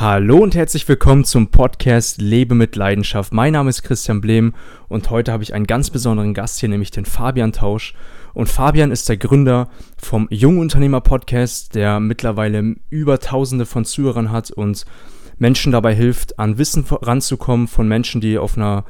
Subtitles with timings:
[0.00, 3.32] Hallo und herzlich willkommen zum Podcast Lebe mit Leidenschaft.
[3.32, 4.54] Mein Name ist Christian Blehm
[4.86, 7.94] und heute habe ich einen ganz besonderen Gast hier, nämlich den Fabian Tausch.
[8.32, 14.52] Und Fabian ist der Gründer vom Jungunternehmer Podcast, der mittlerweile über Tausende von Zuhörern hat
[14.52, 14.84] und
[15.38, 18.84] Menschen dabei hilft, an Wissen ranzukommen von Menschen, die auf einer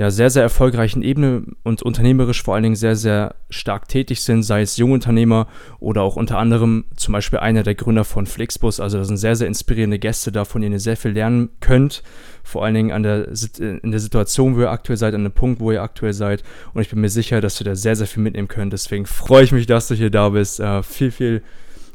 [0.00, 4.44] ja, sehr, sehr erfolgreichen Ebene und unternehmerisch vor allen Dingen sehr, sehr stark tätig sind,
[4.44, 5.46] sei es Jungunternehmer
[5.78, 8.80] oder auch unter anderem zum Beispiel einer der Gründer von Flixbus.
[8.80, 12.02] Also da sind sehr, sehr inspirierende Gäste da, von denen ihr sehr viel lernen könnt.
[12.42, 13.28] Vor allen Dingen an der,
[13.58, 16.44] in der Situation, wo ihr aktuell seid, an dem Punkt, wo ihr aktuell seid.
[16.72, 18.72] Und ich bin mir sicher, dass ihr da sehr, sehr viel mitnehmen könnt.
[18.72, 20.60] Deswegen freue ich mich, dass du hier da bist.
[20.60, 21.42] Äh, viel, viel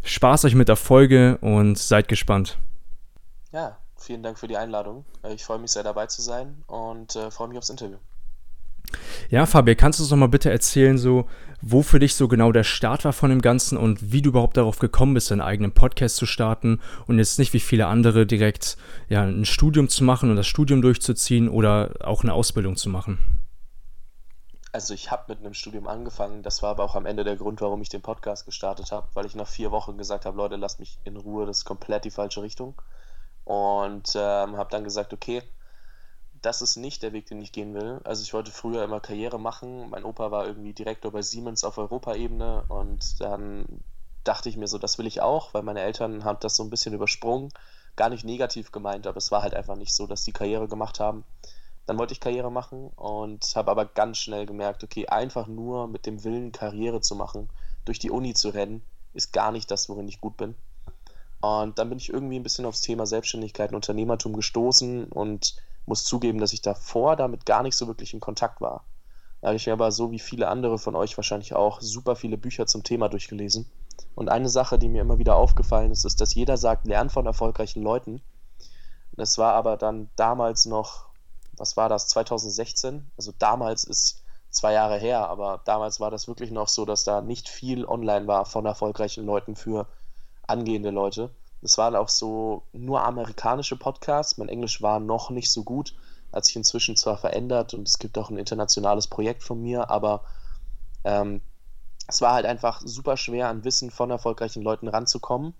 [0.04, 2.60] Spaß euch mit der Folge und seid gespannt.
[3.52, 5.06] Ja, vielen Dank für die Einladung.
[5.24, 7.98] Äh, ich freue mich sehr dabei zu sein und äh, freue mich aufs Interview.
[9.30, 11.26] Ja, Fabian, kannst du uns noch mal bitte erzählen, so,
[11.62, 14.58] wo für dich so genau der Start war von dem Ganzen und wie du überhaupt
[14.58, 18.78] darauf gekommen bist, deinen eigenen Podcast zu starten und jetzt nicht wie viele andere direkt
[19.10, 23.42] ja, ein Studium zu machen und das Studium durchzuziehen oder auch eine Ausbildung zu machen?
[24.72, 27.62] Also ich habe mit einem Studium angefangen, das war aber auch am Ende der Grund,
[27.62, 30.80] warum ich den Podcast gestartet habe, weil ich nach vier Wochen gesagt habe, Leute, lasst
[30.80, 32.76] mich in Ruhe, das ist komplett die falsche Richtung.
[33.46, 35.42] Und ähm, habe dann gesagt, okay,
[36.42, 38.02] das ist nicht der Weg, den ich gehen will.
[38.04, 39.90] Also ich wollte früher immer Karriere machen.
[39.90, 43.66] Mein Opa war irgendwie Direktor bei Siemens auf Europaebene und dann
[44.24, 46.70] dachte ich mir so, das will ich auch, weil meine Eltern haben das so ein
[46.70, 47.50] bisschen übersprungen.
[47.96, 51.00] Gar nicht negativ gemeint, aber es war halt einfach nicht so, dass die Karriere gemacht
[51.00, 51.24] haben.
[51.86, 56.06] Dann wollte ich Karriere machen und habe aber ganz schnell gemerkt, okay, einfach nur mit
[56.06, 57.50] dem Willen, Karriere zu machen,
[57.86, 60.56] durch die Uni zu rennen, ist gar nicht das, worin ich gut bin.
[61.46, 65.56] Und dann bin ich irgendwie ein bisschen aufs Thema Selbstständigkeit und Unternehmertum gestoßen und
[65.86, 68.86] muss zugeben, dass ich davor damit gar nicht so wirklich in Kontakt war.
[69.42, 72.66] Da habe ich aber so wie viele andere von euch wahrscheinlich auch super viele Bücher
[72.66, 73.70] zum Thema durchgelesen.
[74.16, 77.28] Und eine Sache, die mir immer wieder aufgefallen ist, ist, dass jeder sagt, lern von
[77.28, 78.22] erfolgreichen Leuten.
[79.12, 81.10] Das war aber dann damals noch,
[81.58, 83.12] was war das, 2016?
[83.18, 87.22] Also damals ist zwei Jahre her, aber damals war das wirklich noch so, dass da
[87.22, 89.88] nicht viel online war von erfolgreichen Leuten für
[90.48, 91.30] angehende Leute.
[91.62, 94.38] Es waren auch so nur amerikanische Podcasts.
[94.38, 95.96] Mein Englisch war noch nicht so gut,
[96.32, 100.24] hat sich inzwischen zwar verändert und es gibt auch ein internationales Projekt von mir, aber
[101.04, 101.42] ähm,
[102.08, 105.54] es war halt einfach super schwer, an Wissen von erfolgreichen Leuten ranzukommen.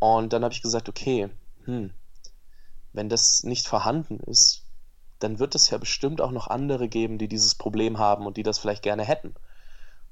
[0.00, 1.30] Und dann habe ich gesagt, okay,
[1.64, 1.92] hm,
[2.92, 4.64] wenn das nicht vorhanden ist,
[5.18, 8.42] dann wird es ja bestimmt auch noch andere geben, die dieses Problem haben und die
[8.42, 9.34] das vielleicht gerne hätten.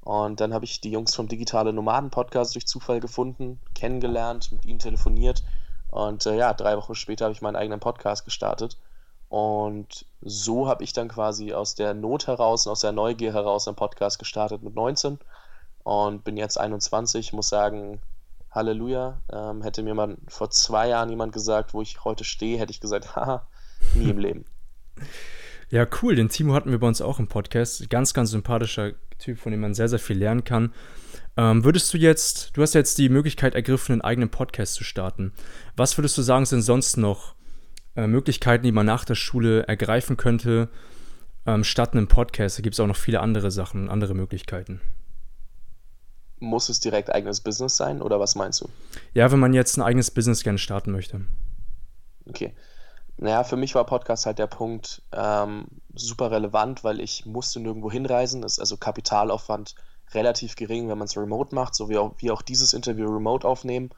[0.07, 4.63] Und dann habe ich die Jungs vom Digitale Nomaden Podcast durch Zufall gefunden, kennengelernt, mit
[4.63, 5.43] ihnen telefoniert.
[5.89, 8.77] Und äh, ja, drei Wochen später habe ich meinen eigenen Podcast gestartet.
[9.27, 13.67] Und so habe ich dann quasi aus der Not heraus und aus der Neugier heraus
[13.67, 15.19] einen Podcast gestartet mit 19
[15.83, 17.33] und bin jetzt 21.
[17.33, 17.99] Muss sagen,
[18.49, 19.19] Halleluja.
[19.29, 22.79] Ähm, hätte mir mal vor zwei Jahren jemand gesagt, wo ich heute stehe, hätte ich
[22.79, 23.45] gesagt, haha,
[23.93, 24.45] nie im Leben.
[25.69, 26.15] Ja, cool.
[26.15, 27.89] Den Timo hatten wir bei uns auch im Podcast.
[27.89, 30.73] Ganz, ganz sympathischer Typ, von dem man sehr, sehr viel lernen kann.
[31.35, 35.33] Ähm, würdest du jetzt, du hast jetzt die Möglichkeit ergriffen, einen eigenen Podcast zu starten.
[35.75, 37.35] Was würdest du sagen, sind sonst noch
[37.95, 40.69] äh, Möglichkeiten, die man nach der Schule ergreifen könnte,
[41.45, 42.57] ähm, statt einem Podcast?
[42.57, 44.81] Da gibt es auch noch viele andere Sachen, andere Möglichkeiten.
[46.39, 48.69] Muss es direkt eigenes Business sein oder was meinst du?
[49.13, 51.21] Ja, wenn man jetzt ein eigenes Business gerne starten möchte.
[52.27, 52.53] Okay.
[53.17, 57.91] Naja, für mich war Podcast halt der Punkt ähm, super relevant, weil ich musste nirgendwo
[57.91, 58.43] hinreisen.
[58.43, 59.75] Ist also Kapitalaufwand
[60.13, 63.47] relativ gering, wenn man es remote macht, so wie auch, wie auch dieses Interview remote
[63.47, 63.89] aufnehmen.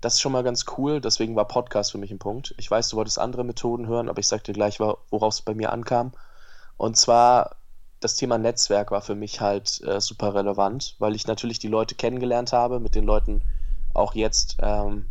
[0.00, 2.54] Das ist schon mal ganz cool, deswegen war Podcast für mich ein Punkt.
[2.56, 5.54] Ich weiß, du wolltest andere Methoden hören, aber ich sag dir gleich, worauf es bei
[5.54, 6.12] mir ankam.
[6.76, 7.56] Und zwar
[8.00, 11.96] das Thema Netzwerk war für mich halt äh, super relevant, weil ich natürlich die Leute
[11.96, 13.42] kennengelernt habe, mit den Leuten
[13.92, 15.06] auch jetzt ähm,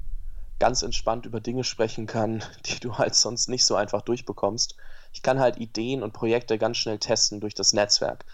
[0.59, 4.75] ganz entspannt über Dinge sprechen kann, die du halt sonst nicht so einfach durchbekommst.
[5.13, 8.25] Ich kann halt Ideen und Projekte ganz schnell testen durch das Netzwerk.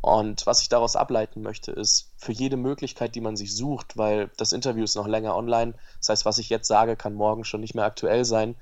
[0.00, 4.30] Und was ich daraus ableiten möchte, ist für jede Möglichkeit, die man sich sucht, weil
[4.36, 7.60] das Interview ist noch länger online, das heißt, was ich jetzt sage, kann morgen schon
[7.60, 8.56] nicht mehr aktuell sein.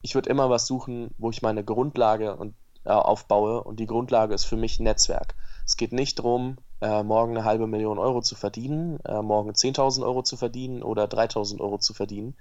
[0.00, 2.54] Ich würde immer was suchen, wo ich meine Grundlage und,
[2.84, 5.34] äh, aufbaue und die Grundlage ist für mich Netzwerk.
[5.64, 10.04] Es geht nicht darum, äh, morgen eine halbe Million Euro zu verdienen, äh, morgen 10.000
[10.04, 12.36] Euro zu verdienen oder 3.000 Euro zu verdienen,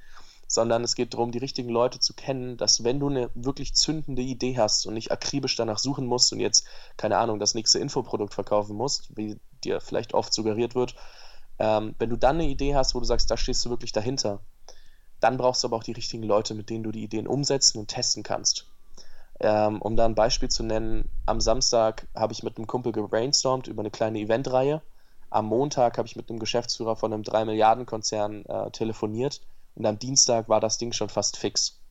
[0.48, 4.22] sondern es geht darum, die richtigen Leute zu kennen, dass wenn du eine wirklich zündende
[4.22, 6.68] Idee hast und nicht akribisch danach suchen musst und jetzt,
[6.98, 10.96] keine Ahnung, das nächste Infoprodukt verkaufen musst, wie dir vielleicht oft suggeriert wird,
[11.58, 14.42] ähm, wenn du dann eine Idee hast, wo du sagst, da stehst du wirklich dahinter,
[15.20, 17.88] dann brauchst du aber auch die richtigen Leute, mit denen du die Ideen umsetzen und
[17.88, 18.68] testen kannst.
[19.40, 23.68] Ähm, um da ein Beispiel zu nennen, am Samstag habe ich mit einem Kumpel gebrainstormt
[23.68, 24.82] über eine kleine Eventreihe.
[25.30, 29.42] Am Montag habe ich mit einem Geschäftsführer von einem 3 Milliarden Konzern äh, telefoniert
[29.76, 31.82] und am Dienstag war das Ding schon fast fix.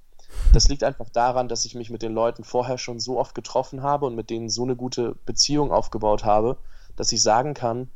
[0.53, 3.83] Das liegt einfach daran, dass ich mich mit den Leuten vorher schon so oft getroffen
[3.83, 6.57] habe und mit denen so eine gute Beziehung aufgebaut habe,
[6.97, 7.91] dass ich sagen kann,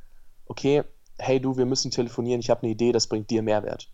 [0.46, 0.84] okay,
[1.18, 3.90] hey du, wir müssen telefonieren, ich habe eine Idee, das bringt dir Mehrwert.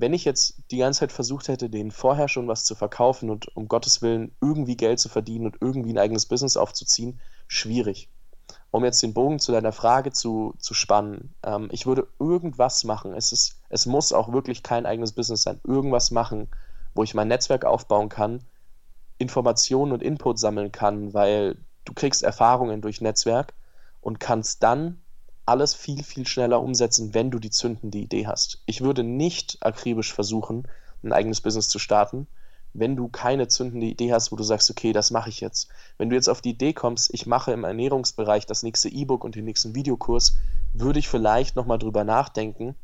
[0.00, 3.54] Wenn ich jetzt die ganze Zeit versucht hätte, denen vorher schon was zu verkaufen und
[3.54, 8.08] um Gottes Willen irgendwie Geld zu verdienen und irgendwie ein eigenes Business aufzuziehen, schwierig.
[8.70, 13.12] Um jetzt den Bogen zu deiner Frage zu, zu spannen, ähm, ich würde irgendwas machen.
[13.12, 15.60] Es, ist, es muss auch wirklich kein eigenes Business sein.
[15.64, 16.48] Irgendwas machen,
[16.94, 18.42] wo ich mein Netzwerk aufbauen kann,
[19.18, 23.52] Informationen und Input sammeln kann, weil du kriegst Erfahrungen durch Netzwerk
[24.00, 25.02] und kannst dann
[25.50, 28.62] alles viel, viel schneller umsetzen, wenn du die zündende Idee hast.
[28.66, 30.68] Ich würde nicht akribisch versuchen,
[31.02, 32.28] ein eigenes Business zu starten,
[32.72, 35.68] wenn du keine zündende Idee hast, wo du sagst, okay, das mache ich jetzt.
[35.98, 39.34] Wenn du jetzt auf die Idee kommst, ich mache im Ernährungsbereich das nächste E-Book und
[39.34, 40.36] den nächsten Videokurs,
[40.72, 42.76] würde ich vielleicht nochmal drüber nachdenken.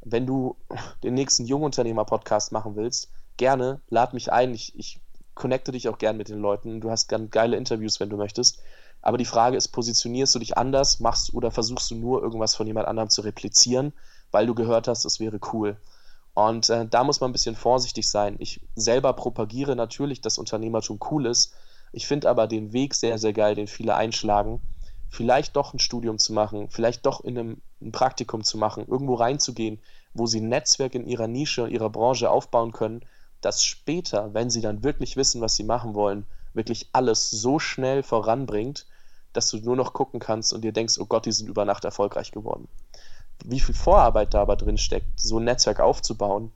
[0.00, 0.56] Wenn du
[1.04, 4.52] den nächsten Jungunternehmer-Podcast machen willst, gerne, lad mich ein.
[4.52, 4.98] Ich, ich
[5.36, 6.80] connecte dich auch gern mit den Leuten.
[6.80, 8.60] Du hast gern geile Interviews, wenn du möchtest.
[9.02, 12.66] Aber die Frage ist, positionierst du dich anders, machst oder versuchst du nur irgendwas von
[12.66, 13.92] jemand anderem zu replizieren,
[14.30, 15.76] weil du gehört hast, es wäre cool.
[16.34, 18.36] Und äh, da muss man ein bisschen vorsichtig sein.
[18.38, 21.54] Ich selber propagiere natürlich, dass Unternehmertum cool ist.
[21.92, 24.60] Ich finde aber den Weg sehr, sehr geil, den viele einschlagen.
[25.08, 29.14] Vielleicht doch ein Studium zu machen, vielleicht doch in einem ein Praktikum zu machen, irgendwo
[29.14, 29.80] reinzugehen,
[30.14, 33.00] wo sie ein Netzwerk in ihrer Nische, ihrer Branche aufbauen können,
[33.40, 38.02] das später, wenn sie dann wirklich wissen, was sie machen wollen, wirklich alles so schnell
[38.02, 38.86] voranbringt,
[39.32, 41.84] dass du nur noch gucken kannst und dir denkst, oh Gott, die sind über Nacht
[41.84, 42.68] erfolgreich geworden.
[43.44, 46.52] Wie viel Vorarbeit da aber drin steckt, so ein Netzwerk aufzubauen,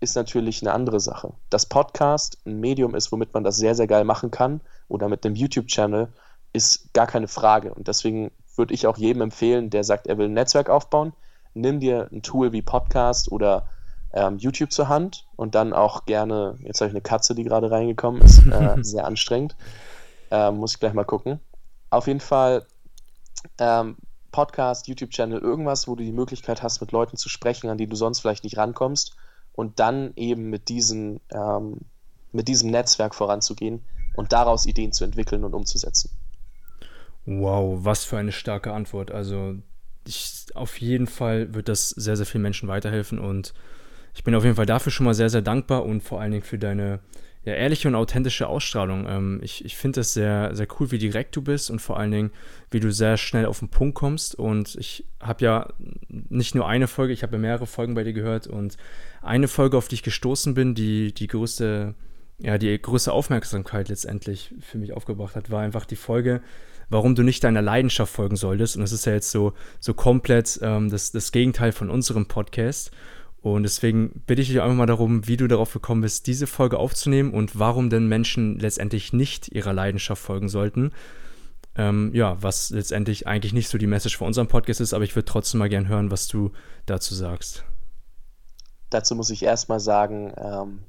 [0.00, 1.32] ist natürlich eine andere Sache.
[1.50, 5.24] Das Podcast ein Medium ist, womit man das sehr, sehr geil machen kann, oder mit
[5.24, 6.08] einem YouTube-Channel,
[6.52, 7.74] ist gar keine Frage.
[7.74, 11.12] Und deswegen würde ich auch jedem empfehlen, der sagt, er will ein Netzwerk aufbauen,
[11.54, 13.68] nimm dir ein Tool wie Podcast oder
[14.12, 17.70] ähm, YouTube zur Hand und dann auch gerne, jetzt habe ich eine Katze, die gerade
[17.70, 19.56] reingekommen ist, äh, sehr anstrengend.
[20.30, 21.40] Äh, muss ich gleich mal gucken.
[21.90, 22.66] Auf jeden Fall
[23.58, 23.96] ähm,
[24.30, 27.96] Podcast, YouTube-Channel, irgendwas, wo du die Möglichkeit hast, mit Leuten zu sprechen, an die du
[27.96, 29.16] sonst vielleicht nicht rankommst
[29.52, 31.78] und dann eben mit, diesen, ähm,
[32.32, 33.84] mit diesem Netzwerk voranzugehen
[34.14, 36.10] und daraus Ideen zu entwickeln und umzusetzen.
[37.24, 39.10] Wow, was für eine starke Antwort.
[39.10, 39.56] Also
[40.06, 43.52] ich, auf jeden Fall wird das sehr, sehr vielen Menschen weiterhelfen und
[44.14, 46.44] ich bin auf jeden Fall dafür schon mal sehr, sehr dankbar und vor allen Dingen
[46.44, 47.00] für deine
[47.44, 49.06] ja, ehrliche und authentische Ausstrahlung.
[49.08, 52.10] Ähm, ich ich finde es sehr, sehr cool, wie direkt du bist und vor allen
[52.10, 52.30] Dingen,
[52.70, 54.34] wie du sehr schnell auf den Punkt kommst.
[54.34, 55.68] Und ich habe ja
[56.08, 58.76] nicht nur eine Folge, ich habe ja mehrere Folgen bei dir gehört und
[59.22, 61.94] eine Folge, auf die ich gestoßen bin, die die größte,
[62.38, 66.42] ja, die größte Aufmerksamkeit letztendlich für mich aufgebracht hat, war einfach die Folge,
[66.90, 68.76] warum du nicht deiner Leidenschaft folgen solltest.
[68.76, 72.90] Und das ist ja jetzt so, so komplett ähm, das, das Gegenteil von unserem Podcast.
[73.54, 76.78] Und deswegen bitte ich dich einfach mal darum, wie du darauf gekommen bist, diese Folge
[76.78, 80.92] aufzunehmen und warum denn Menschen letztendlich nicht ihrer Leidenschaft folgen sollten.
[81.76, 85.14] Ähm, ja, was letztendlich eigentlich nicht so die Message von unserem Podcast ist, aber ich
[85.14, 86.50] würde trotzdem mal gern hören, was du
[86.86, 87.64] dazu sagst.
[88.90, 90.82] Dazu muss ich erstmal sagen, ähm,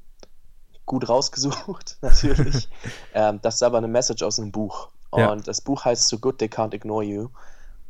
[0.86, 2.68] gut rausgesucht, natürlich.
[3.14, 4.88] ähm, das ist aber eine Message aus einem Buch.
[5.10, 5.36] Und ja.
[5.36, 7.28] das Buch heißt So Good They Can't Ignore You.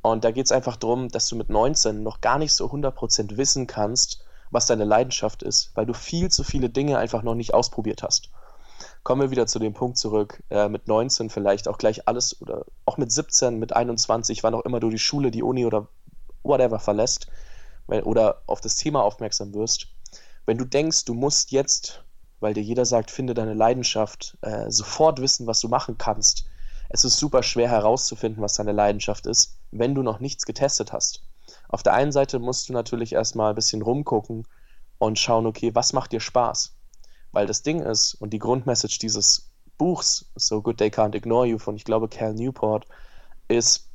[0.03, 3.37] Und da geht es einfach darum, dass du mit 19 noch gar nicht so 100%
[3.37, 7.55] wissen kannst, was deine Leidenschaft ist, weil du viel zu viele Dinge einfach noch nicht
[7.55, 8.31] ausprobiert hast.
[9.03, 12.65] Kommen wir wieder zu dem Punkt zurück, äh, mit 19 vielleicht auch gleich alles oder
[12.85, 15.89] auch mit 17, mit 21, wann auch immer du die Schule, die Uni oder
[16.43, 17.29] whatever verlässt
[17.91, 19.89] weil, oder auf das Thema aufmerksam wirst.
[20.47, 22.05] Wenn du denkst, du musst jetzt,
[22.39, 26.47] weil dir jeder sagt, finde deine Leidenschaft, äh, sofort wissen, was du machen kannst,
[26.89, 31.23] es ist super schwer herauszufinden, was deine Leidenschaft ist, wenn du noch nichts getestet hast.
[31.71, 34.47] Auf der einen Seite musst du natürlich erstmal ein bisschen rumgucken
[34.99, 36.77] und schauen, okay, was macht dir Spaß?
[37.31, 41.59] Weil das Ding ist, und die Grundmessage dieses Buchs, So Good They Can't Ignore You
[41.59, 42.89] von, ich glaube, Cal Newport,
[43.47, 43.89] ist,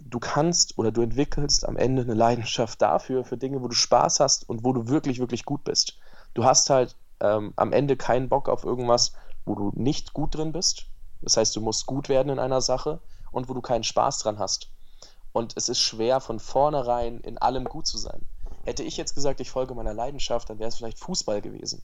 [0.00, 4.18] du kannst oder du entwickelst am Ende eine Leidenschaft dafür, für Dinge, wo du Spaß
[4.18, 5.98] hast und wo du wirklich, wirklich gut bist.
[6.34, 9.12] Du hast halt ähm, am Ende keinen Bock auf irgendwas,
[9.44, 10.86] wo du nicht gut drin bist.
[11.22, 14.40] Das heißt, du musst gut werden in einer Sache und wo du keinen Spaß dran
[14.40, 14.70] hast.
[15.36, 18.24] Und es ist schwer, von vornherein in allem gut zu sein.
[18.64, 21.82] Hätte ich jetzt gesagt, ich folge meiner Leidenschaft, dann wäre es vielleicht Fußball gewesen.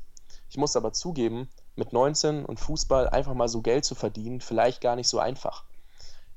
[0.49, 4.81] Ich muss aber zugeben, mit 19 und Fußball einfach mal so Geld zu verdienen, vielleicht
[4.81, 5.65] gar nicht so einfach.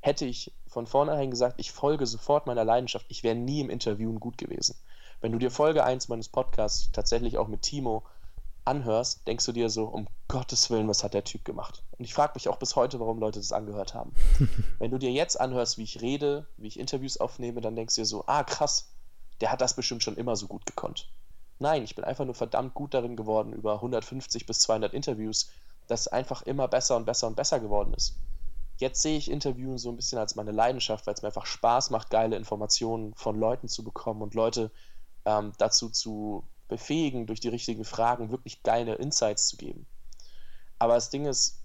[0.02, 4.20] Hätte ich von vornherein gesagt, ich folge sofort meiner Leidenschaft, ich wäre nie im Interviewen
[4.20, 4.76] gut gewesen.
[5.22, 8.04] Wenn du dir Folge 1 meines Podcasts tatsächlich auch mit Timo
[8.66, 11.84] anhörst, denkst du dir so, um Gottes Willen, was hat der Typ gemacht?
[11.98, 14.14] Und ich frage mich auch bis heute, warum Leute das angehört haben.
[14.80, 18.02] Wenn du dir jetzt anhörst, wie ich rede, wie ich Interviews aufnehme, dann denkst du
[18.02, 18.90] dir so, ah krass,
[19.42, 21.10] der hat das bestimmt schon immer so gut gekonnt.
[21.60, 25.50] Nein, ich bin einfach nur verdammt gut darin geworden, über 150 bis 200 Interviews
[25.88, 28.16] das einfach immer besser und besser und besser geworden ist.
[28.78, 31.92] Jetzt sehe ich Interviewen so ein bisschen als meine Leidenschaft, weil es mir einfach Spaß
[31.92, 34.72] macht, geile Informationen von Leuten zu bekommen und Leute
[35.26, 39.86] ähm, dazu zu befähigen, durch die richtigen Fragen wirklich geile Insights zu geben.
[40.80, 41.62] Aber das Ding ist,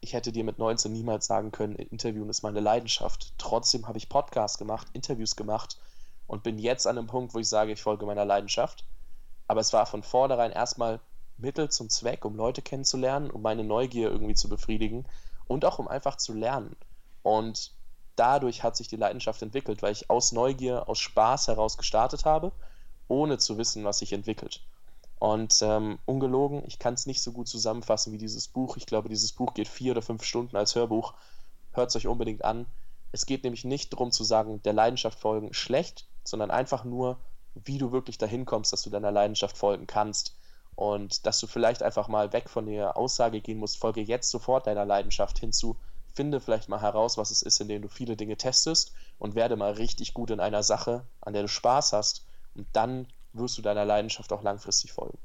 [0.00, 3.34] ich hätte dir mit 19 niemals sagen können, Interviewen ist meine Leidenschaft.
[3.38, 5.78] Trotzdem habe ich Podcasts gemacht, Interviews gemacht
[6.26, 8.84] und bin jetzt an einem Punkt, wo ich sage, ich folge meiner Leidenschaft.
[9.46, 11.00] Aber es war von vornherein erstmal
[11.36, 15.06] Mittel zum Zweck, um Leute kennenzulernen, um meine Neugier irgendwie zu befriedigen
[15.46, 16.76] und auch um einfach zu lernen.
[17.22, 17.72] Und
[18.16, 22.52] dadurch hat sich die Leidenschaft entwickelt, weil ich aus Neugier, aus Spaß heraus gestartet habe,
[23.08, 24.62] ohne zu wissen, was sich entwickelt.
[25.18, 28.76] Und ähm, ungelogen, ich kann es nicht so gut zusammenfassen wie dieses Buch.
[28.76, 31.14] Ich glaube, dieses Buch geht vier oder fünf Stunden als Hörbuch.
[31.72, 32.66] Hört es euch unbedingt an.
[33.10, 37.18] Es geht nämlich nicht darum zu sagen, der Leidenschaft folgen schlecht, sondern einfach nur,
[37.54, 40.36] wie du wirklich dahin kommst, dass du deiner Leidenschaft folgen kannst.
[40.76, 44.68] Und dass du vielleicht einfach mal weg von der Aussage gehen musst, folge jetzt sofort
[44.68, 45.76] deiner Leidenschaft hinzu,
[46.14, 49.72] finde vielleicht mal heraus, was es ist, indem du viele Dinge testest und werde mal
[49.72, 52.24] richtig gut in einer Sache, an der du Spaß hast.
[52.54, 55.18] Und dann wirst du deiner Leidenschaft auch langfristig folgen.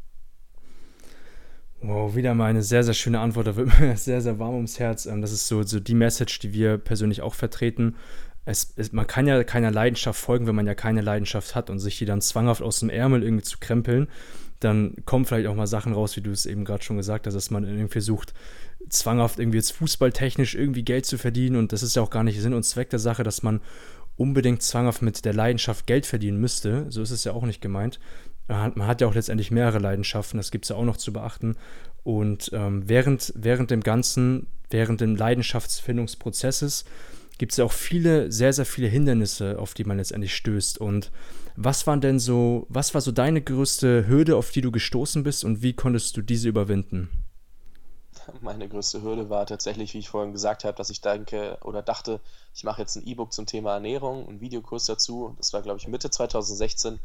[1.81, 3.47] Wow, wieder mal eine sehr, sehr schöne Antwort.
[3.47, 5.05] Da wird mir sehr, sehr warm ums Herz.
[5.05, 7.97] Ähm, das ist so, so die Message, die wir persönlich auch vertreten.
[8.45, 11.79] Es, es, man kann ja keiner Leidenschaft folgen, wenn man ja keine Leidenschaft hat und
[11.79, 14.07] sich die dann zwanghaft aus dem Ärmel irgendwie zu krempeln,
[14.59, 17.33] dann kommen vielleicht auch mal Sachen raus, wie du es eben gerade schon gesagt hast,
[17.33, 18.33] dass man irgendwie versucht,
[18.89, 22.39] zwanghaft irgendwie jetzt fußballtechnisch irgendwie Geld zu verdienen und das ist ja auch gar nicht
[22.41, 23.61] Sinn und Zweck der Sache, dass man
[24.15, 26.85] unbedingt zwanghaft mit der Leidenschaft Geld verdienen müsste.
[26.89, 27.99] So ist es ja auch nicht gemeint.
[28.47, 31.55] Man hat ja auch letztendlich mehrere Leidenschaften, das gibt es ja auch noch zu beachten.
[32.03, 36.83] Und ähm, während, während dem Ganzen, während dem Leidenschaftsfindungsprozesses,
[37.37, 40.77] gibt es ja auch viele, sehr, sehr viele Hindernisse, auf die man letztendlich stößt.
[40.77, 41.11] Und
[41.55, 45.43] was waren denn so, was war so deine größte Hürde, auf die du gestoßen bist
[45.43, 47.09] und wie konntest du diese überwinden?
[48.41, 52.19] Meine größte Hürde war tatsächlich, wie ich vorhin gesagt habe, dass ich denke oder dachte,
[52.53, 55.35] ich mache jetzt ein E-Book zum Thema Ernährung, einen Videokurs dazu.
[55.37, 56.99] Das war, glaube ich, Mitte 2016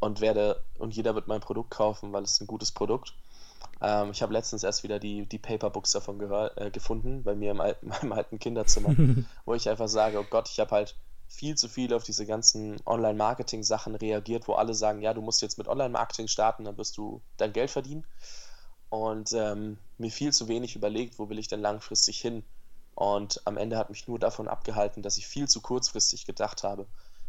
[0.00, 3.14] und werde und jeder wird mein Produkt kaufen, weil es ein gutes Produkt.
[3.80, 7.50] Ähm, ich habe letztens erst wieder die, die Paperbooks davon gehör, äh, gefunden, bei mir
[7.50, 8.94] im alten, meinem alten Kinderzimmer,
[9.44, 10.96] wo ich einfach sage, oh Gott, ich habe halt
[11.28, 15.56] viel zu viel auf diese ganzen Online-Marketing-Sachen reagiert, wo alle sagen, ja, du musst jetzt
[15.56, 18.04] mit Online-Marketing starten, dann wirst du dein Geld verdienen
[18.92, 22.44] und ähm, mir viel zu wenig überlegt, wo will ich denn langfristig hin.
[22.94, 26.84] Und am Ende hat mich nur davon abgehalten, dass ich viel zu kurzfristig gedacht habe.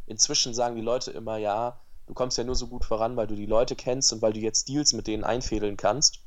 [0.05, 3.35] Inzwischen sagen die Leute immer, ja, du kommst ja nur so gut voran, weil du
[3.35, 6.19] die Leute kennst und weil du jetzt Deals mit denen einfädeln kannst.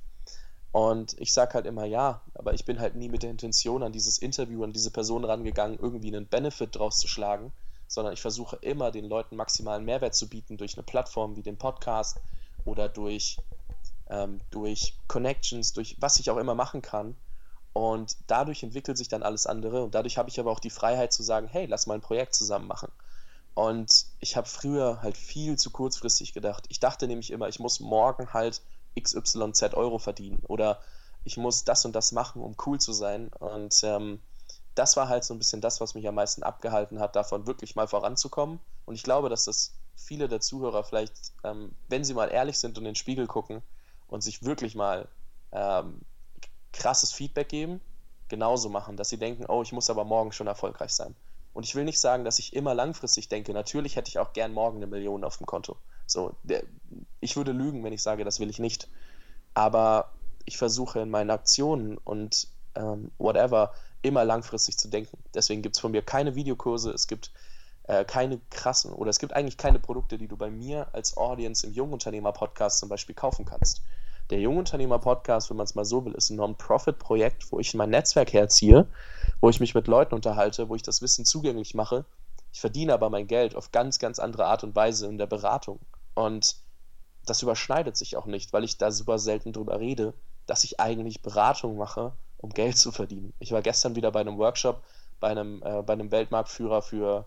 [0.73, 3.93] Und ich sage halt immer ja, aber ich bin halt nie mit der Intention an
[3.93, 7.52] dieses Interview, an diese Person rangegangen, irgendwie einen Benefit draus zu schlagen,
[7.88, 11.59] sondern ich versuche immer den Leuten maximalen Mehrwert zu bieten durch eine Plattform wie den
[11.59, 12.21] Podcast
[12.64, 13.37] oder durch
[14.08, 17.16] ähm, durch Connections, durch was ich auch immer machen kann.
[17.72, 19.82] Und dadurch entwickelt sich dann alles andere.
[19.82, 22.34] Und dadurch habe ich aber auch die Freiheit zu sagen, hey, lass mal ein Projekt
[22.34, 22.90] zusammen machen.
[23.54, 26.64] Und ich habe früher halt viel zu kurzfristig gedacht.
[26.68, 28.62] Ich dachte nämlich immer, ich muss morgen halt
[29.00, 30.80] XYZ Euro verdienen oder
[31.25, 33.28] ich muss das und das machen, um cool zu sein.
[33.38, 34.20] Und ähm,
[34.75, 37.76] das war halt so ein bisschen das, was mich am meisten abgehalten hat, davon wirklich
[37.76, 38.60] mal voranzukommen.
[38.84, 42.78] Und ich glaube, dass das viele der Zuhörer vielleicht, ähm, wenn sie mal ehrlich sind
[42.78, 43.62] und in den Spiegel gucken,
[44.08, 45.08] und sich wirklich mal
[45.52, 46.00] ähm,
[46.72, 47.80] krasses Feedback geben,
[48.28, 51.14] genauso machen, dass sie denken, oh, ich muss aber morgen schon erfolgreich sein.
[51.52, 53.52] Und ich will nicht sagen, dass ich immer langfristig denke.
[53.52, 55.76] Natürlich hätte ich auch gern morgen eine Million auf dem Konto.
[56.06, 56.62] So, der,
[57.20, 58.88] ich würde lügen, wenn ich sage, das will ich nicht.
[59.54, 60.12] Aber
[60.44, 63.72] ich versuche in meinen Aktionen und ähm, whatever
[64.02, 65.18] immer langfristig zu denken.
[65.34, 67.32] Deswegen gibt es von mir keine Videokurse, es gibt
[67.84, 71.66] äh, keine krassen oder es gibt eigentlich keine Produkte, die du bei mir als Audience
[71.66, 73.82] im Jungunternehmer-Podcast zum Beispiel kaufen kannst.
[74.30, 78.33] Der Jungunternehmer-Podcast, wenn man es mal so will, ist ein Non-Profit-Projekt, wo ich mein Netzwerk
[78.33, 78.87] herziehe,
[79.40, 82.04] wo ich mich mit Leuten unterhalte, wo ich das Wissen zugänglich mache.
[82.52, 85.78] Ich verdiene aber mein Geld auf ganz, ganz andere Art und Weise in der Beratung.
[86.14, 86.56] Und
[87.25, 90.14] das überschneidet sich auch nicht, weil ich da super selten drüber rede,
[90.47, 93.33] dass ich eigentlich Beratung mache, um Geld zu verdienen.
[93.38, 94.83] Ich war gestern wieder bei einem Workshop
[95.21, 97.26] bei einem, äh, bei einem Weltmarktführer für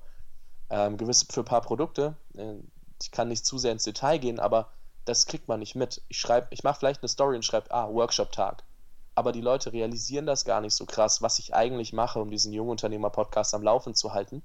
[0.69, 2.15] ähm, gewiss für ein paar Produkte.
[2.35, 2.55] Äh,
[3.01, 4.69] ich kann nicht zu sehr ins Detail gehen, aber
[5.05, 6.01] das kriegt man nicht mit.
[6.07, 8.63] Ich schreibe, ich mache vielleicht eine Story und schreibe, ah, Workshop-Tag.
[9.15, 12.53] Aber die Leute realisieren das gar nicht so krass, was ich eigentlich mache, um diesen
[12.53, 14.43] Jungunternehmer-Podcast am Laufen zu halten,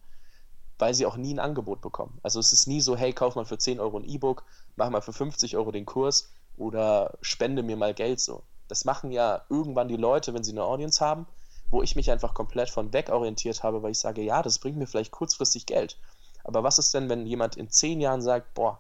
[0.79, 2.19] weil sie auch nie ein Angebot bekommen.
[2.23, 4.45] Also es ist nie so, hey, kauf mal für 10 Euro ein E-Book,
[4.77, 8.43] mach mal für 50 Euro den Kurs oder spende mir mal Geld so.
[8.69, 11.27] Das machen ja irgendwann die Leute, wenn sie eine Audience haben,
[11.71, 14.77] wo ich mich einfach komplett von weg orientiert habe, weil ich sage, ja, das bringt
[14.77, 15.99] mir vielleicht kurzfristig Geld.
[16.43, 18.79] Aber was ist denn, wenn jemand in zehn Jahren sagt, boah,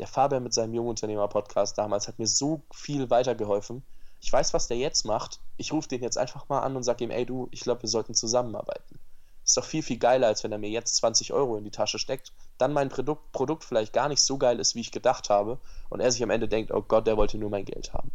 [0.00, 3.82] der Fabian mit seinem Jungunternehmer-Podcast damals hat mir so viel weitergeholfen.
[4.22, 7.04] ich weiß, was der jetzt macht, ich rufe den jetzt einfach mal an und sage
[7.04, 8.98] ihm, ey du, ich glaube, wir sollten zusammenarbeiten.
[9.44, 11.98] Ist doch viel, viel geiler, als wenn er mir jetzt 20 Euro in die Tasche
[11.98, 15.58] steckt, dann mein Produkt, Produkt vielleicht gar nicht so geil ist, wie ich gedacht habe
[15.90, 18.10] und er sich am Ende denkt, oh Gott, der wollte nur mein Geld haben.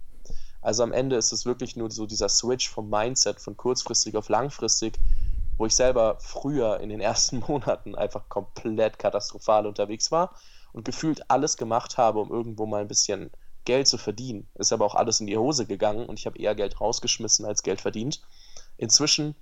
[0.61, 4.29] Also am Ende ist es wirklich nur so dieser Switch vom Mindset von kurzfristig auf
[4.29, 4.97] langfristig,
[5.57, 10.33] wo ich selber früher in den ersten Monaten einfach komplett katastrophal unterwegs war
[10.75, 13.31] und gefühlt alles gemacht habe, um irgendwo mal ein bisschen
[13.63, 14.49] Geld zu verdienen.
[14.55, 17.63] Ist aber auch alles in die Hose gegangen und ich habe eher Geld rausgeschmissen als
[17.63, 18.21] Geld verdient.
[18.75, 19.35] Inzwischen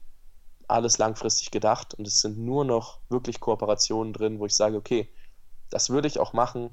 [0.67, 5.09] alles langfristig gedacht und es sind nur noch wirklich Kooperationen drin, wo ich sage, okay,
[5.71, 6.69] das würde ich auch machen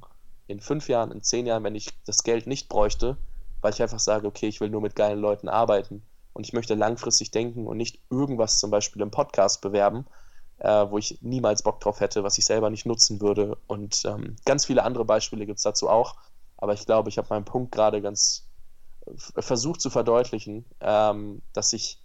[0.47, 3.17] in fünf Jahren, in zehn Jahren, wenn ich das Geld nicht bräuchte,
[3.63, 6.03] weil ich einfach sage, okay, ich will nur mit geilen Leuten arbeiten
[6.35, 10.07] und ich möchte langfristig denken und nicht irgendwas zum Beispiel im Podcast bewerben,
[10.61, 13.59] äh, wo ich niemals Bock drauf hätte, was ich selber nicht nutzen würde.
[13.67, 16.17] Und ähm, ganz viele andere Beispiele gibt es dazu auch.
[16.57, 18.47] Aber ich glaube, ich habe meinen Punkt gerade ganz
[19.17, 21.99] versucht zu verdeutlichen, ähm, dass ich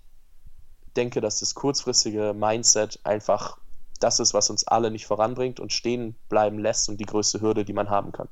[0.96, 3.58] denke, dass das kurzfristige Mindset einfach
[4.00, 7.66] das ist, was uns alle nicht voranbringt und stehen bleiben lässt und die größte Hürde,
[7.66, 8.30] die man haben kann.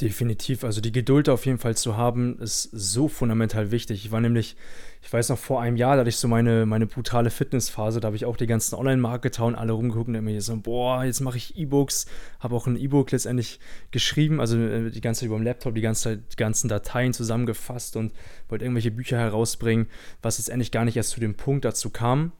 [0.00, 0.64] Definitiv.
[0.64, 4.04] Also die Geduld auf jeden Fall zu haben, ist so fundamental wichtig.
[4.04, 4.56] Ich war nämlich,
[5.02, 8.06] ich weiß noch, vor einem Jahr, da hatte ich so meine, meine brutale Fitnessphase, da
[8.06, 11.36] habe ich auch die ganzen Online-Marketer und alle rumgeguckt und mir so, boah, jetzt mache
[11.36, 12.06] ich E-Books,
[12.40, 13.60] habe auch ein E-Book letztendlich
[13.92, 17.94] geschrieben, also äh, die ganze Zeit über dem Laptop, die, ganze, die ganzen Dateien zusammengefasst
[17.94, 18.12] und
[18.48, 19.86] wollte irgendwelche Bücher herausbringen,
[20.22, 22.32] was jetzt endlich gar nicht erst zu dem Punkt dazu kam.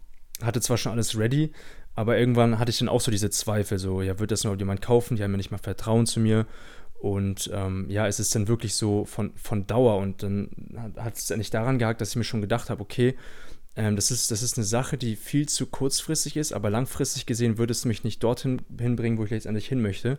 [0.43, 1.53] Hatte zwar schon alles ready,
[1.95, 4.83] aber irgendwann hatte ich dann auch so diese Zweifel, so, ja, wird das nur jemand
[4.83, 5.15] kaufen?
[5.15, 6.47] Die haben ja nicht mal Vertrauen zu mir.
[7.01, 9.99] Und ähm, ja, es ist dann wirklich so von, von Dauer.
[9.99, 10.49] Und dann
[10.97, 13.15] hat es nicht daran gehakt, dass ich mir schon gedacht habe, okay,
[13.77, 17.59] ähm, das, ist, das ist eine Sache, die viel zu kurzfristig ist, aber langfristig gesehen
[17.59, 20.19] würde es mich nicht dorthin hinbringen, wo ich letztendlich hin möchte.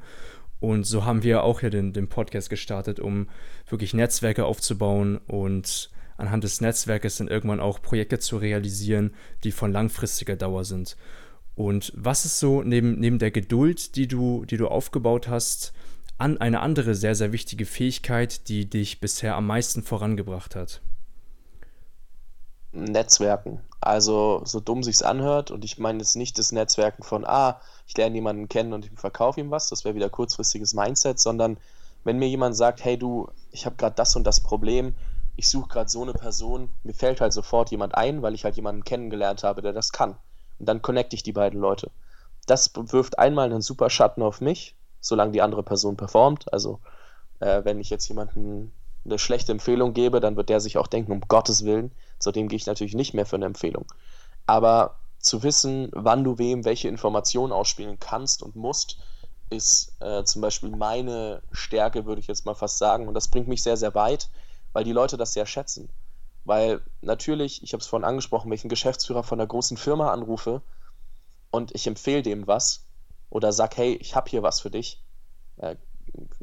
[0.60, 3.30] Und so haben wir auch ja den, den Podcast gestartet, um
[3.68, 9.14] wirklich Netzwerke aufzubauen und anhand des Netzwerkes dann irgendwann auch Projekte zu realisieren,
[9.44, 10.96] die von langfristiger Dauer sind.
[11.56, 15.74] Und was ist so neben, neben der Geduld, die du, die du aufgebaut hast,
[16.18, 20.82] an eine andere sehr, sehr wichtige Fähigkeit, die dich bisher am meisten vorangebracht hat?
[22.72, 23.62] Netzwerken.
[23.82, 27.96] Also, so dumm sich's anhört, und ich meine jetzt nicht das Netzwerken von, ah, ich
[27.98, 31.58] lerne jemanden kennen und ich verkaufe ihm was, das wäre wieder kurzfristiges Mindset, sondern
[32.04, 34.96] wenn mir jemand sagt, hey du, ich habe gerade das und das Problem,
[35.36, 38.56] ich suche gerade so eine Person, mir fällt halt sofort jemand ein, weil ich halt
[38.56, 40.16] jemanden kennengelernt habe, der das kann.
[40.60, 41.92] Und dann connecte ich die beiden Leute.
[42.48, 46.52] Das wirft einmal einen super Schatten auf mich, solange die andere Person performt.
[46.52, 46.80] Also
[47.40, 48.72] äh, wenn ich jetzt jemanden
[49.06, 52.48] eine schlechte Empfehlung gebe, dann wird der sich auch denken, um Gottes Willen, zu dem
[52.48, 53.86] gehe ich natürlich nicht mehr für eine Empfehlung.
[54.48, 58.98] Aber zu wissen, wann du wem welche Informationen ausspielen kannst und musst,
[59.52, 63.08] ist äh, zum Beispiel meine Stärke, würde ich jetzt mal fast sagen.
[63.08, 64.30] Und das bringt mich sehr, sehr weit,
[64.74, 65.90] weil die Leute das sehr schätzen.
[66.46, 70.12] Weil natürlich, ich habe es vorhin angesprochen, wenn ich einen Geschäftsführer von einer großen Firma
[70.12, 70.64] anrufe
[71.52, 72.86] und ich empfehle dem was,
[73.30, 75.04] oder sag, hey, ich habe hier was für dich,
[75.58, 75.76] äh,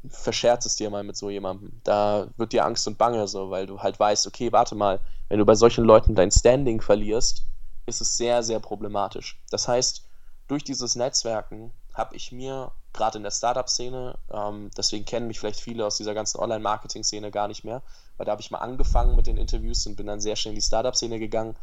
[0.08, 1.80] verscherz es dir mal mit so jemandem.
[1.84, 5.38] Da wird dir Angst und Bange so, weil du halt weißt, okay, warte mal, wenn
[5.38, 7.44] du bei solchen Leuten dein Standing verlierst,
[7.86, 9.40] ist es sehr, sehr problematisch.
[9.50, 10.04] Das heißt,
[10.48, 15.60] durch dieses Netzwerken habe ich mir gerade in der Startup-Szene, ähm, deswegen kennen mich vielleicht
[15.60, 17.82] viele aus dieser ganzen Online-Marketing-Szene gar nicht mehr,
[18.16, 20.56] weil da habe ich mal angefangen mit den Interviews und bin dann sehr schnell in
[20.56, 21.56] die Startup-Szene gegangen.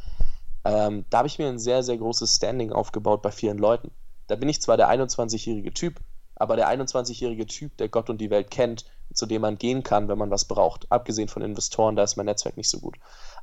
[0.65, 3.91] Ähm, da habe ich mir ein sehr, sehr großes Standing aufgebaut bei vielen Leuten.
[4.29, 5.99] Da bin ich zwar der 21-jährige Typ,
[6.35, 10.07] aber der 21-jährige Typ, der Gott und die Welt kennt, zu dem man gehen kann,
[10.07, 10.89] wenn man was braucht.
[10.91, 12.95] Abgesehen von Investoren, da ist mein Netzwerk nicht so gut.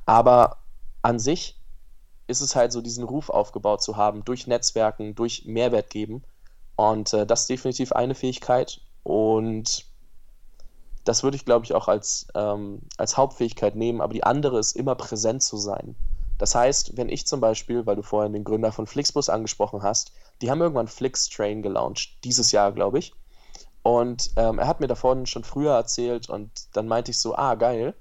[0.05, 0.57] Aber
[1.01, 1.59] an sich
[2.27, 6.23] ist es halt so, diesen Ruf aufgebaut zu haben, durch Netzwerken, durch Mehrwert geben.
[6.77, 8.79] Und äh, das ist definitiv eine Fähigkeit.
[9.03, 9.85] Und
[11.03, 13.99] das würde ich, glaube ich, auch als, ähm, als Hauptfähigkeit nehmen.
[13.99, 15.97] Aber die andere ist immer präsent zu sein.
[16.37, 20.11] Das heißt, wenn ich zum Beispiel, weil du vorhin den Gründer von Flixbus angesprochen hast,
[20.41, 23.13] die haben irgendwann Flixtrain gelauncht, dieses Jahr, glaube ich.
[23.83, 27.55] Und ähm, er hat mir davon schon früher erzählt und dann meinte ich so, ah,
[27.55, 27.95] geil.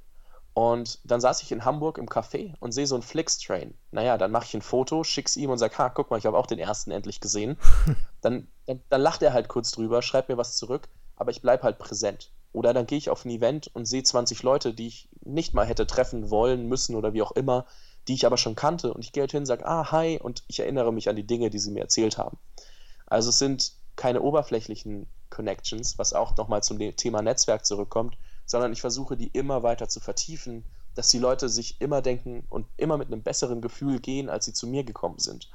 [0.52, 3.74] Und dann saß ich in Hamburg im Café und sehe so ein Flixtrain.
[3.90, 6.38] Naja, dann mache ich ein Foto, schick's ihm und sage, ha, guck mal, ich habe
[6.38, 7.58] auch den ersten endlich gesehen.
[8.22, 11.62] dann, dann, dann, lacht er halt kurz drüber, schreibt mir was zurück, aber ich bleibe
[11.62, 12.32] halt präsent.
[12.52, 15.66] Oder dann gehe ich auf ein Event und sehe 20 Leute, die ich nicht mal
[15.66, 17.66] hätte treffen wollen, müssen oder wie auch immer,
[18.08, 20.60] die ich aber schon kannte und ich gehe halt hin sage, ah, hi, und ich
[20.60, 22.38] erinnere mich an die Dinge, die sie mir erzählt haben.
[23.06, 28.80] Also es sind keine oberflächlichen Connections, was auch nochmal zum Thema Netzwerk zurückkommt, sondern ich
[28.80, 30.64] versuche die immer weiter zu vertiefen,
[30.94, 34.52] dass die Leute sich immer denken und immer mit einem besseren Gefühl gehen, als sie
[34.52, 35.50] zu mir gekommen sind.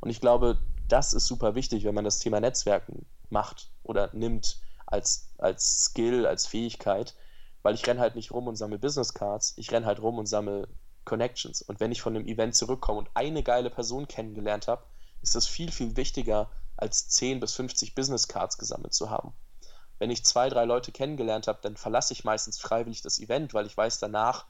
[0.00, 4.60] Und ich glaube, das ist super wichtig, wenn man das Thema Netzwerken macht oder nimmt
[4.86, 7.14] als, als Skill, als Fähigkeit,
[7.62, 10.26] weil ich renne halt nicht rum und sammle Business Cards, ich renne halt rum und
[10.26, 10.68] sammle
[11.06, 11.62] Connections.
[11.62, 14.84] Und wenn ich von einem Event zurückkomme und eine geile Person kennengelernt habe,
[15.22, 19.32] ist das viel, viel wichtiger, als 10 bis 50 Business Cards gesammelt zu haben.
[19.98, 23.64] Wenn ich zwei, drei Leute kennengelernt habe, dann verlasse ich meistens freiwillig das Event, weil
[23.64, 24.44] ich weiß, danach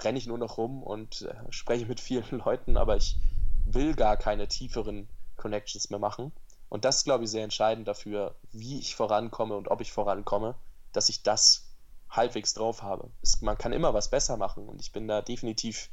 [0.00, 3.16] renne ich nur noch rum und äh, spreche mit vielen Leuten, aber ich
[3.64, 6.32] will gar keine tieferen Connections mehr machen.
[6.68, 10.54] Und das ist, glaube ich, sehr entscheidend dafür, wie ich vorankomme und ob ich vorankomme,
[10.92, 11.70] dass ich das
[12.10, 13.10] halbwegs drauf habe.
[13.22, 15.90] Es, man kann immer was besser machen und ich bin da definitiv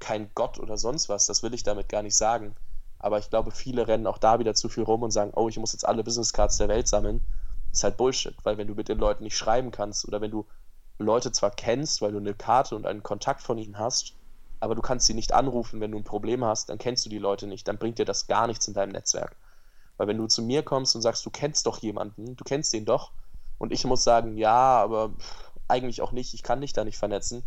[0.00, 2.54] kein Gott oder sonst was, das will ich damit gar nicht sagen.
[2.98, 5.58] Aber ich glaube, viele rennen auch da wieder zu viel rum und sagen, oh, ich
[5.58, 7.20] muss jetzt alle Business Cards der Welt sammeln.
[7.70, 10.30] Das ist halt Bullshit, weil wenn du mit den Leuten nicht schreiben kannst oder wenn
[10.30, 10.46] du
[10.98, 14.14] Leute zwar kennst, weil du eine Karte und einen Kontakt von ihnen hast,
[14.60, 17.18] aber du kannst sie nicht anrufen, wenn du ein Problem hast, dann kennst du die
[17.18, 19.36] Leute nicht, dann bringt dir das gar nichts in deinem Netzwerk.
[19.96, 22.84] Weil wenn du zu mir kommst und sagst, du kennst doch jemanden, du kennst den
[22.84, 23.12] doch,
[23.58, 25.12] und ich muss sagen, ja, aber
[25.68, 27.44] eigentlich auch nicht, ich kann dich da nicht vernetzen,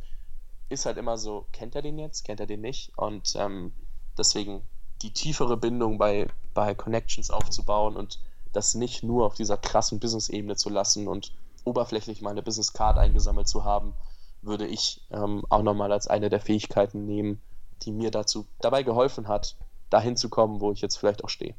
[0.69, 2.97] ist halt immer so, kennt er den jetzt, kennt er den nicht?
[2.97, 3.73] Und ähm,
[4.17, 4.65] deswegen
[5.01, 8.19] die tiefere Bindung bei, bei Connections aufzubauen und
[8.53, 11.33] das nicht nur auf dieser krassen Business-Ebene zu lassen und
[11.65, 13.93] oberflächlich mal eine Business Card eingesammelt zu haben,
[14.41, 17.41] würde ich ähm, auch nochmal als eine der Fähigkeiten nehmen,
[17.83, 19.55] die mir dazu dabei geholfen hat,
[19.89, 21.55] dahin zu kommen, wo ich jetzt vielleicht auch stehe.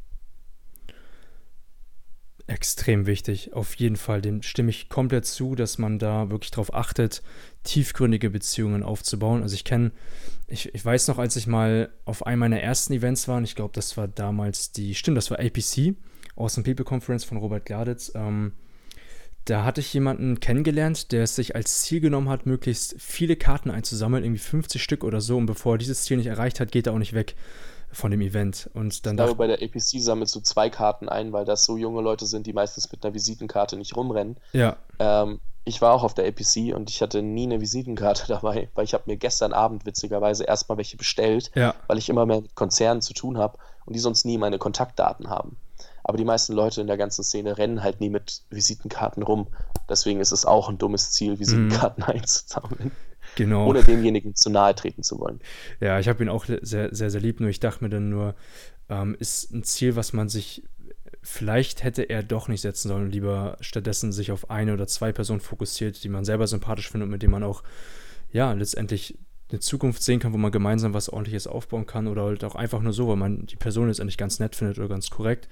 [2.46, 4.20] Extrem wichtig, auf jeden Fall.
[4.20, 7.22] Dem stimme ich komplett zu, dass man da wirklich darauf achtet,
[7.62, 9.42] tiefgründige Beziehungen aufzubauen.
[9.42, 9.92] Also ich kenne,
[10.46, 13.54] ich, ich weiß noch, als ich mal auf einem meiner ersten Events war, und ich
[13.54, 15.94] glaube, das war damals die, stimmt, das war APC,
[16.36, 18.12] Awesome People Conference von Robert Gladitz.
[18.14, 18.52] Ähm,
[19.46, 23.70] da hatte ich jemanden kennengelernt, der es sich als Ziel genommen hat, möglichst viele Karten
[23.70, 25.38] einzusammeln, irgendwie 50 Stück oder so.
[25.38, 27.36] Und bevor er dieses Ziel nicht erreicht hat, geht er auch nicht weg
[27.94, 28.70] von dem Event.
[28.74, 31.76] Und dann ich glaube, bei der APC sammelst du zwei Karten ein, weil das so
[31.76, 34.36] junge Leute sind, die meistens mit einer Visitenkarte nicht rumrennen.
[34.52, 34.76] Ja.
[34.98, 38.84] Ähm, ich war auch auf der APC und ich hatte nie eine Visitenkarte dabei, weil
[38.84, 41.74] ich habe mir gestern Abend witzigerweise erstmal welche bestellt, ja.
[41.86, 45.30] weil ich immer mehr mit Konzernen zu tun habe und die sonst nie meine Kontaktdaten
[45.30, 45.56] haben.
[46.02, 49.46] Aber die meisten Leute in der ganzen Szene rennen halt nie mit Visitenkarten rum.
[49.88, 52.10] Deswegen ist es auch ein dummes Ziel, Visitenkarten mhm.
[52.10, 52.92] einzusammeln.
[53.36, 53.66] Genau.
[53.68, 55.40] Ohne demjenigen zu nahe treten zu wollen.
[55.80, 58.34] Ja, ich habe ihn auch sehr, sehr, sehr lieb, nur ich dachte mir dann nur,
[58.88, 60.62] ähm, ist ein Ziel, was man sich
[61.22, 65.40] vielleicht hätte er doch nicht setzen sollen, lieber stattdessen sich auf eine oder zwei Personen
[65.40, 67.62] fokussiert, die man selber sympathisch findet und mit denen man auch,
[68.30, 69.18] ja, letztendlich
[69.50, 72.80] eine Zukunft sehen kann, wo man gemeinsam was ordentliches aufbauen kann oder halt auch einfach
[72.80, 75.48] nur so, weil man die Person letztendlich ganz nett findet oder ganz korrekt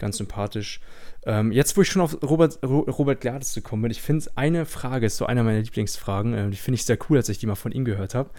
[0.00, 0.80] ganz sympathisch.
[1.24, 5.06] Ähm, jetzt, wo ich schon auf Robert, Robert Gladys gekommen bin, ich finde eine Frage,
[5.06, 7.54] ist so einer meiner Lieblingsfragen, äh, die finde ich sehr cool, als ich die mal
[7.54, 8.30] von ihm gehört habe.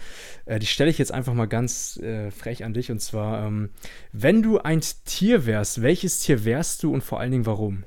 [0.44, 3.70] Äh, die stelle ich jetzt einfach mal ganz äh, frech an dich und zwar, ähm,
[4.12, 7.84] wenn du ein Tier wärst, welches Tier wärst du und vor allen Dingen warum?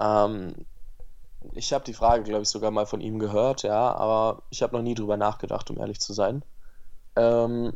[0.00, 0.54] Ähm,
[1.52, 4.76] ich habe die Frage, glaube ich, sogar mal von ihm gehört, ja, aber ich habe
[4.76, 6.44] noch nie drüber nachgedacht, um ehrlich zu sein.
[7.14, 7.74] Ähm,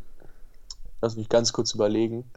[1.01, 2.29] lass mich ganz kurz überlegen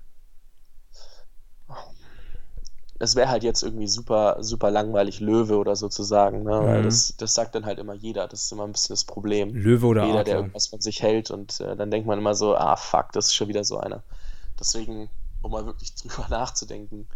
[3.02, 6.60] es wäre halt jetzt irgendwie super, super langweilig, Löwe oder so zu sagen, ne?
[6.60, 6.64] Mhm.
[6.66, 8.28] weil das, das sagt dann halt immer jeder.
[8.28, 9.52] Das ist immer ein bisschen das Problem.
[9.52, 10.24] Löwe oder Jeder, Adler.
[10.24, 13.26] der irgendwas von sich hält und äh, dann denkt man immer so, ah fuck, das
[13.26, 14.04] ist schon wieder so einer.
[14.60, 15.10] Deswegen,
[15.42, 17.08] um mal wirklich drüber nachzudenken.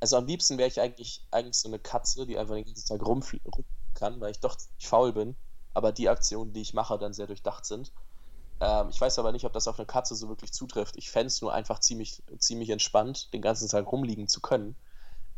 [0.00, 3.06] Also am liebsten wäre ich eigentlich, eigentlich so eine Katze, die einfach den ganzen Tag
[3.06, 3.52] rumfliegen
[3.94, 5.36] kann, weil ich doch nicht faul bin,
[5.72, 7.92] aber die Aktionen, die ich mache, dann sehr durchdacht sind.
[8.60, 10.96] Ähm, ich weiß aber nicht, ob das auf eine Katze so wirklich zutrifft.
[10.96, 14.76] Ich fände es nur einfach ziemlich, ziemlich entspannt, den ganzen Tag rumliegen zu können.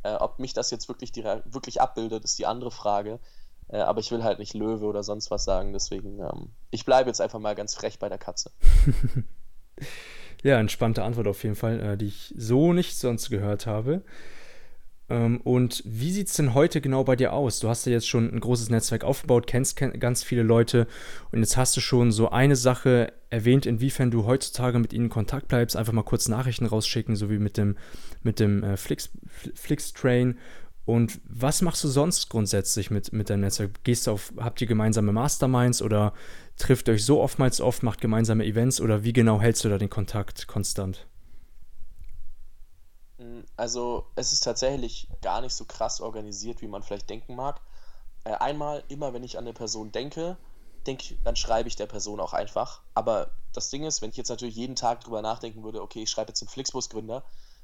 [0.02, 3.20] Äh, ob mich das jetzt wirklich, die, wirklich abbildet, ist die andere Frage.
[3.68, 7.08] Äh, aber ich will halt nicht Löwe oder sonst was sagen, deswegen, ähm, ich bleibe
[7.08, 8.50] jetzt einfach mal ganz frech bei der Katze.
[10.42, 14.02] ja, entspannte Antwort auf jeden Fall, äh, die ich so nicht sonst gehört habe.
[15.08, 17.60] Ähm, und wie sieht es denn heute genau bei dir aus?
[17.60, 20.86] Du hast ja jetzt schon ein großes Netzwerk aufgebaut, kennst ganz viele Leute
[21.30, 25.10] und jetzt hast du schon so eine Sache erwähnt, inwiefern du heutzutage mit ihnen in
[25.10, 25.76] Kontakt bleibst.
[25.76, 27.76] Einfach mal kurz Nachrichten rausschicken, so wie mit dem,
[28.22, 29.10] mit dem äh, Flix,
[29.54, 30.38] Flix-Train.
[30.84, 33.84] Und was machst du sonst grundsätzlich mit, mit deinem Netzwerk?
[33.84, 36.12] Gehst du auf, habt ihr gemeinsame Masterminds oder
[36.58, 39.90] trifft euch so oftmals oft, macht gemeinsame Events oder wie genau hältst du da den
[39.90, 41.06] Kontakt konstant?
[43.62, 47.60] Also es ist tatsächlich gar nicht so krass organisiert, wie man vielleicht denken mag.
[48.24, 50.36] Äh, einmal, immer wenn ich an eine Person denke,
[50.84, 52.80] denke dann schreibe ich der Person auch einfach.
[52.94, 56.10] Aber das Ding ist, wenn ich jetzt natürlich jeden Tag drüber nachdenken würde, okay, ich
[56.10, 57.22] schreibe jetzt einen Flixbus-Gründer,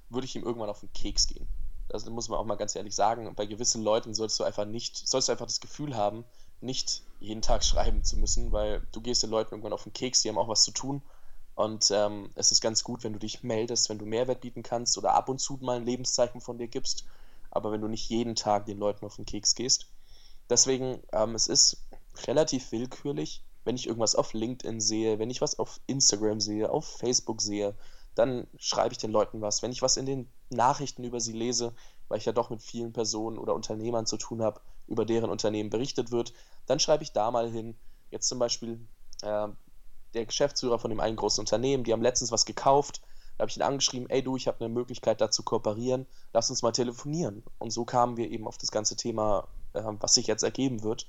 [0.08, 1.48] würde ich ihm irgendwann auf den Keks gehen.
[1.88, 3.34] Das muss man auch mal ganz ehrlich sagen.
[3.34, 6.24] Bei gewissen Leuten sollst du einfach nicht, sollst du einfach das Gefühl haben,
[6.60, 10.22] nicht jeden Tag schreiben zu müssen, weil du gehst den Leuten irgendwann auf den Keks,
[10.22, 11.02] die haben auch was zu tun
[11.58, 14.96] und ähm, es ist ganz gut, wenn du dich meldest, wenn du Mehrwert bieten kannst
[14.96, 17.04] oder ab und zu mal ein Lebenszeichen von dir gibst.
[17.50, 19.88] Aber wenn du nicht jeden Tag den Leuten auf den Keks gehst.
[20.48, 21.84] Deswegen, ähm, es ist
[22.28, 26.86] relativ willkürlich, wenn ich irgendwas auf LinkedIn sehe, wenn ich was auf Instagram sehe, auf
[26.86, 27.74] Facebook sehe,
[28.14, 29.60] dann schreibe ich den Leuten was.
[29.60, 31.74] Wenn ich was in den Nachrichten über sie lese,
[32.06, 35.70] weil ich ja doch mit vielen Personen oder Unternehmern zu tun habe, über deren Unternehmen
[35.70, 36.34] berichtet wird,
[36.66, 37.76] dann schreibe ich da mal hin.
[38.12, 38.86] Jetzt zum Beispiel
[39.22, 39.48] äh,
[40.14, 43.02] der Geschäftsführer von dem einen großen Unternehmen, die haben letztens was gekauft.
[43.36, 46.50] Da habe ich ihn angeschrieben, ey du, ich habe eine Möglichkeit da zu kooperieren, lass
[46.50, 47.44] uns mal telefonieren.
[47.58, 51.06] Und so kamen wir eben auf das ganze Thema, äh, was sich jetzt ergeben wird.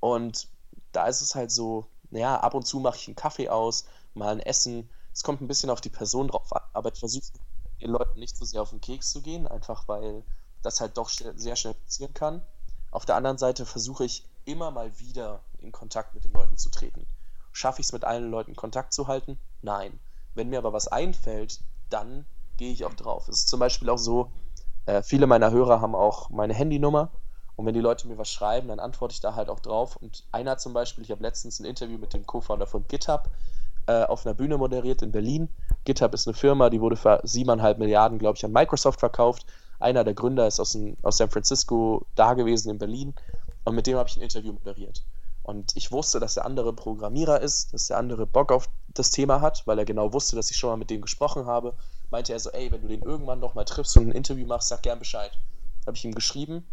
[0.00, 0.48] Und
[0.92, 4.32] da ist es halt so, naja, ab und zu mache ich einen Kaffee aus, mal
[4.32, 4.88] ein Essen.
[5.12, 7.32] Es kommt ein bisschen auf die Person drauf an, aber ich versuche
[7.80, 10.22] den Leuten nicht so sehr auf den Keks zu gehen, einfach weil
[10.62, 12.42] das halt doch sehr schnell passieren kann.
[12.90, 16.70] Auf der anderen Seite versuche ich immer mal wieder in Kontakt mit den Leuten zu
[16.70, 17.06] treten.
[17.52, 19.38] Schaffe ich es mit allen Leuten Kontakt zu halten?
[19.62, 19.98] Nein.
[20.34, 21.60] Wenn mir aber was einfällt,
[21.90, 22.24] dann
[22.56, 23.28] gehe ich auch drauf.
[23.28, 24.30] Es ist zum Beispiel auch so,
[24.86, 27.10] äh, viele meiner Hörer haben auch meine Handynummer
[27.56, 29.96] und wenn die Leute mir was schreiben, dann antworte ich da halt auch drauf.
[29.96, 33.28] Und einer zum Beispiel, ich habe letztens ein Interview mit dem Co-Founder von GitHub
[33.86, 35.48] äh, auf einer Bühne moderiert in Berlin.
[35.84, 39.46] GitHub ist eine Firma, die wurde für siebeneinhalb Milliarden, glaube ich, an Microsoft verkauft.
[39.78, 43.14] Einer der Gründer ist aus, ein, aus San Francisco da gewesen in Berlin
[43.64, 45.02] und mit dem habe ich ein Interview moderiert.
[45.42, 49.40] Und ich wusste, dass der andere Programmierer ist, dass der andere Bock auf das Thema
[49.40, 51.74] hat, weil er genau wusste, dass ich schon mal mit dem gesprochen habe.
[52.10, 54.68] Meinte er so, ey, wenn du den irgendwann noch mal triffst und ein Interview machst,
[54.68, 55.32] sag gern Bescheid.
[55.86, 56.66] Habe ich ihm geschrieben,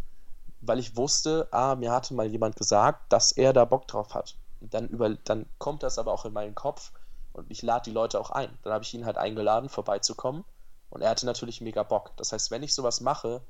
[0.62, 4.36] weil ich wusste, ah, mir hatte mal jemand gesagt, dass er da Bock drauf hat.
[4.62, 6.92] Und dann, über, dann kommt das aber auch in meinen Kopf
[7.34, 8.56] und ich lade die Leute auch ein.
[8.64, 10.44] Dann habe ich ihn halt eingeladen, vorbeizukommen
[10.90, 12.12] und er hatte natürlich mega Bock.
[12.18, 13.42] Das heißt, wenn ich sowas mache,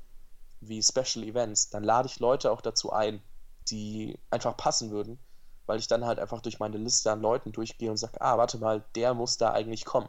[0.60, 3.22] wie Special Events, dann lade ich Leute auch dazu ein,
[3.68, 5.18] die einfach passen würden,
[5.66, 8.58] weil ich dann halt einfach durch meine Liste an Leuten durchgehe und sage, ah, warte
[8.58, 10.08] mal, der muss da eigentlich kommen.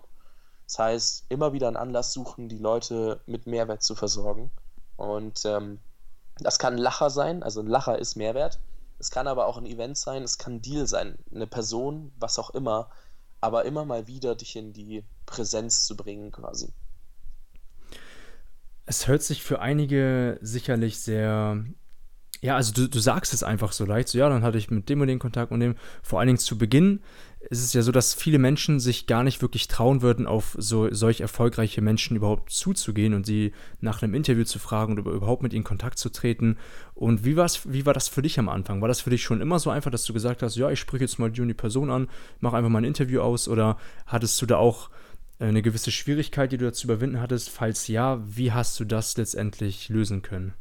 [0.66, 4.52] Das heißt, immer wieder einen Anlass suchen, die Leute mit Mehrwert zu versorgen.
[4.96, 5.80] Und ähm,
[6.40, 8.60] das kann ein Lacher sein, also ein Lacher ist Mehrwert.
[8.98, 12.40] Es kann aber auch ein Event sein, es kann ein Deal sein, eine Person, was
[12.40, 12.90] auch immer,
[13.42, 16.72] aber immer mal wieder dich in die Präsenz zu bringen quasi.
[18.86, 21.64] Es hört sich für einige sicherlich sehr
[22.41, 24.08] ja, also du, du sagst es einfach so leicht.
[24.08, 25.75] So, ja, dann hatte ich mit dem und dem Kontakt und dem.
[26.01, 26.99] Vor allen Dingen zu Beginn
[27.51, 30.91] ist es ja so, dass viele Menschen sich gar nicht wirklich trauen würden, auf so
[30.91, 35.54] solch erfolgreiche Menschen überhaupt zuzugehen und sie nach einem Interview zu fragen oder überhaupt mit
[35.54, 36.58] ihnen Kontakt zu treten.
[36.95, 38.82] Und wie, war's, wie war das für dich am Anfang?
[38.82, 41.04] War das für dich schon immer so einfach, dass du gesagt hast, ja, ich spreche
[41.04, 42.08] jetzt mal die und die Person an,
[42.39, 43.47] mach einfach mal ein Interview aus?
[43.47, 43.77] Oder
[44.08, 44.89] hattest du da auch
[45.39, 47.51] äh, eine gewisse Schwierigkeit, die du dazu überwinden hattest?
[47.51, 50.56] Falls ja, wie hast du das letztendlich lösen können?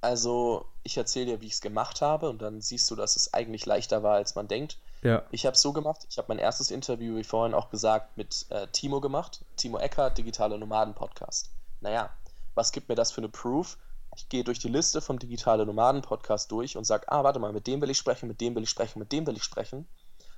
[0.00, 3.34] Also, ich erzähle dir, wie ich es gemacht habe und dann siehst du, dass es
[3.34, 4.78] eigentlich leichter war, als man denkt.
[5.02, 5.22] Ja.
[5.30, 8.46] Ich habe es so gemacht, ich habe mein erstes Interview, wie vorhin auch gesagt, mit
[8.50, 9.44] äh, Timo gemacht.
[9.56, 11.50] Timo Eckert, Digitale Nomaden Podcast.
[11.80, 12.10] Naja,
[12.54, 13.78] was gibt mir das für eine Proof?
[14.16, 17.52] Ich gehe durch die Liste vom Digitale Nomaden Podcast durch und sage, ah, warte mal,
[17.52, 19.86] mit dem will ich sprechen, mit dem will ich sprechen, mit dem will ich sprechen.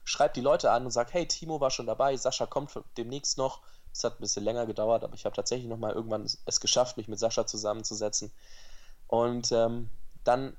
[0.05, 3.61] Schreib die Leute an und sage, hey, Timo war schon dabei, Sascha kommt demnächst noch.
[3.93, 7.09] Es hat ein bisschen länger gedauert, aber ich habe tatsächlich nochmal irgendwann es geschafft, mich
[7.09, 8.33] mit Sascha zusammenzusetzen.
[9.13, 9.91] Und ähm,
[10.25, 10.57] dann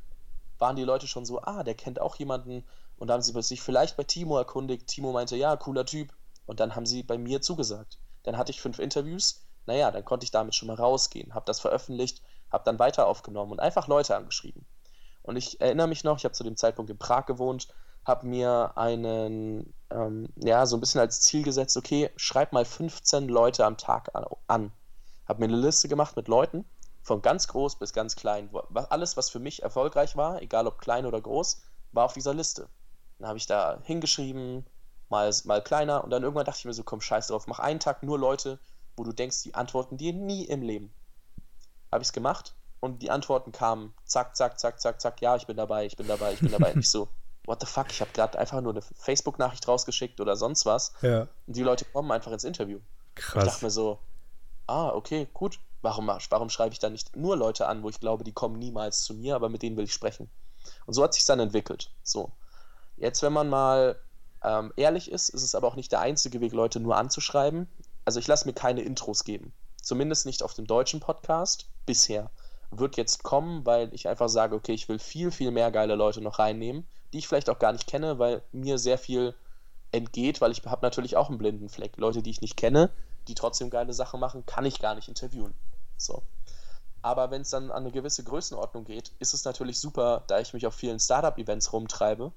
[0.59, 2.63] waren die Leute schon so, ah, der kennt auch jemanden.
[2.97, 4.85] Und dann haben sie sich vielleicht bei Timo erkundigt.
[4.85, 6.13] Timo meinte, ja, cooler Typ.
[6.45, 7.97] Und dann haben sie bei mir zugesagt.
[8.21, 9.41] Dann hatte ich fünf Interviews.
[9.65, 13.53] Naja, dann konnte ich damit schon mal rausgehen, habe das veröffentlicht, habe dann weiter aufgenommen
[13.53, 14.67] und einfach Leute angeschrieben.
[15.23, 17.69] Und ich erinnere mich noch, ich habe zu dem Zeitpunkt in Prag gewohnt,
[18.05, 23.29] habe mir einen, ähm, ja, so ein bisschen als Ziel gesetzt, okay, schreib mal 15
[23.29, 24.11] Leute am Tag
[24.47, 24.71] an.
[25.25, 26.65] Habe mir eine Liste gemacht mit Leuten
[27.03, 28.49] von ganz groß bis ganz klein.
[28.89, 31.61] Alles, was für mich erfolgreich war, egal ob klein oder groß,
[31.91, 32.69] war auf dieser Liste.
[33.19, 34.65] Dann habe ich da hingeschrieben,
[35.09, 37.79] mal, mal kleiner und dann irgendwann dachte ich mir so, komm, scheiß drauf, mach einen
[37.79, 38.57] Tag nur Leute,
[38.95, 40.93] wo du denkst, die antworten dir nie im Leben.
[41.91, 45.45] Habe ich es gemacht und die Antworten kamen, zack, zack, zack, zack, zack, ja, ich
[45.45, 46.73] bin dabei, ich bin dabei, ich bin dabei.
[46.73, 47.09] und ich so,
[47.45, 50.93] what the fuck, ich habe gerade einfach nur eine Facebook-Nachricht rausgeschickt oder sonst was.
[51.01, 51.27] Ja.
[51.47, 52.79] Und die Leute kommen einfach ins Interview.
[53.15, 53.43] Krass.
[53.43, 53.99] Ich dachte mir so,
[54.67, 58.23] ah, okay, gut, Warum, warum schreibe ich dann nicht nur Leute an, wo ich glaube,
[58.23, 60.29] die kommen niemals zu mir, aber mit denen will ich sprechen?
[60.85, 61.91] Und so hat sich dann entwickelt.
[62.03, 62.31] So.
[62.95, 63.99] Jetzt, wenn man mal
[64.43, 67.67] ähm, ehrlich ist, ist es aber auch nicht der einzige Weg, Leute nur anzuschreiben.
[68.05, 69.53] Also ich lasse mir keine Intros geben.
[69.81, 72.31] Zumindest nicht auf dem deutschen Podcast bisher.
[72.71, 76.21] Wird jetzt kommen, weil ich einfach sage, okay, ich will viel, viel mehr geile Leute
[76.21, 79.35] noch reinnehmen, die ich vielleicht auch gar nicht kenne, weil mir sehr viel
[79.91, 81.97] entgeht, weil ich habe natürlich auch einen blinden Fleck.
[81.97, 82.89] Leute, die ich nicht kenne,
[83.27, 85.53] die trotzdem geile Sachen machen, kann ich gar nicht interviewen.
[86.03, 86.23] So.
[87.01, 90.53] Aber wenn es dann an eine gewisse Größenordnung geht, ist es natürlich super, da ich
[90.53, 92.31] mich auf vielen Startup-Events rumtreibe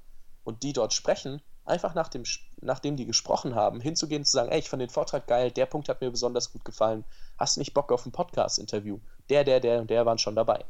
[0.45, 2.25] und die dort sprechen, einfach nach dem,
[2.61, 5.67] nachdem die gesprochen haben, hinzugehen und zu sagen, ey, ich fand den Vortrag geil, der
[5.67, 7.05] Punkt hat mir besonders gut gefallen,
[7.39, 8.99] hast du nicht Bock auf ein Podcast-Interview?
[9.31, 10.65] Der, der, der und der waren schon dabei.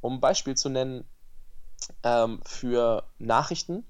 [0.00, 1.04] Um ein Beispiel zu nennen,
[2.02, 3.84] ähm, für Nachrichten,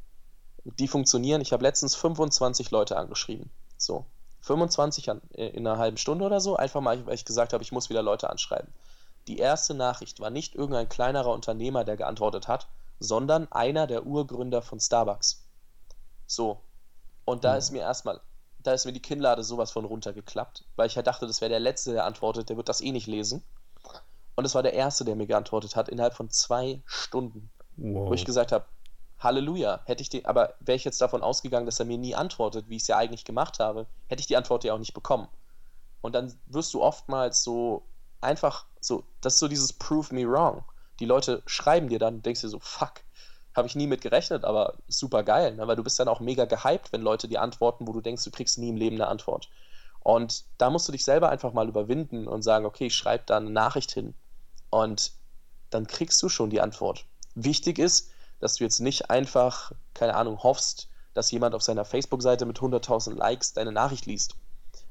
[0.65, 1.41] die funktionieren.
[1.41, 3.51] Ich habe letztens 25 Leute angeschrieben.
[3.77, 4.05] So,
[4.47, 7.63] 25 an, äh, in einer halben Stunde oder so, einfach mal, weil ich gesagt habe,
[7.63, 8.73] ich muss wieder Leute anschreiben.
[9.27, 12.69] Die erste Nachricht war nicht irgendein kleinerer Unternehmer, der geantwortet hat,
[13.01, 15.45] sondern einer der Urgründer von Starbucks.
[16.29, 16.61] So.
[17.25, 17.59] Und da mhm.
[17.59, 18.21] ist mir erstmal,
[18.61, 21.61] da ist mir die Kinnlade sowas von runtergeklappt, weil ich ja dachte, das wäre der
[21.61, 23.43] Letzte, der antwortet, der wird das eh nicht lesen.
[24.37, 27.51] Und es war der Erste, der mir geantwortet hat, innerhalb von zwei Stunden.
[27.77, 28.11] Wow.
[28.11, 28.65] Wo ich gesagt habe,
[29.19, 32.69] Halleluja, hätte ich die, aber wäre ich jetzt davon ausgegangen, dass er mir nie antwortet,
[32.69, 35.29] wie ich es ja eigentlich gemacht habe, hätte ich die Antwort ja auch nicht bekommen.
[36.03, 37.87] Und dann wirst du oftmals so
[38.21, 40.65] einfach so, das ist so dieses Prove me wrong.
[41.01, 43.03] Die Leute schreiben dir dann, denkst dir so, fuck,
[43.55, 45.67] habe ich nie mit gerechnet, aber super geil, ne?
[45.67, 48.31] weil du bist dann auch mega gehypt, wenn Leute dir antworten, wo du denkst, du
[48.31, 49.49] kriegst nie im Leben eine Antwort.
[50.01, 53.39] Und da musst du dich selber einfach mal überwinden und sagen, okay, ich schreibe da
[53.39, 54.15] eine Nachricht hin
[54.71, 55.13] und
[55.71, 57.07] dann kriegst du schon die Antwort.
[57.35, 62.45] Wichtig ist, dass du jetzt nicht einfach, keine Ahnung, hoffst, dass jemand auf seiner Facebook-Seite
[62.45, 64.37] mit 100.000 Likes deine Nachricht liest.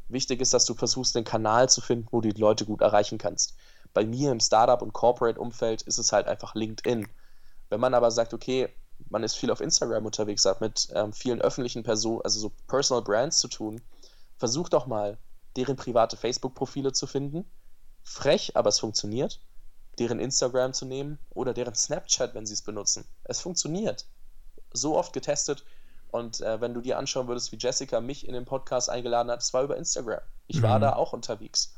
[0.08, 3.17] Wichtig ist, dass du versuchst, den Kanal zu finden, wo du die Leute gut erreichen
[3.17, 3.55] kannst.
[3.93, 7.08] Bei mir im Startup- und Corporate-Umfeld ist es halt einfach LinkedIn.
[7.69, 8.69] Wenn man aber sagt, okay,
[9.10, 13.03] man ist viel auf Instagram unterwegs, hat mit ähm, vielen öffentlichen Personen, also so Personal
[13.03, 13.81] Brands zu tun,
[14.38, 15.17] versuch doch mal,
[15.55, 17.45] deren private Facebook-Profile zu finden.
[18.03, 19.39] Frech, aber es funktioniert.
[19.99, 23.05] Deren Instagram zu nehmen oder deren Snapchat, wenn sie es benutzen.
[23.23, 24.05] Es funktioniert.
[24.73, 25.63] So oft getestet.
[26.12, 29.41] Und äh, wenn du dir anschauen würdest, wie Jessica mich in den Podcast eingeladen hat,
[29.41, 30.21] es war über Instagram.
[30.47, 30.63] Ich mhm.
[30.63, 31.73] war da auch unterwegs.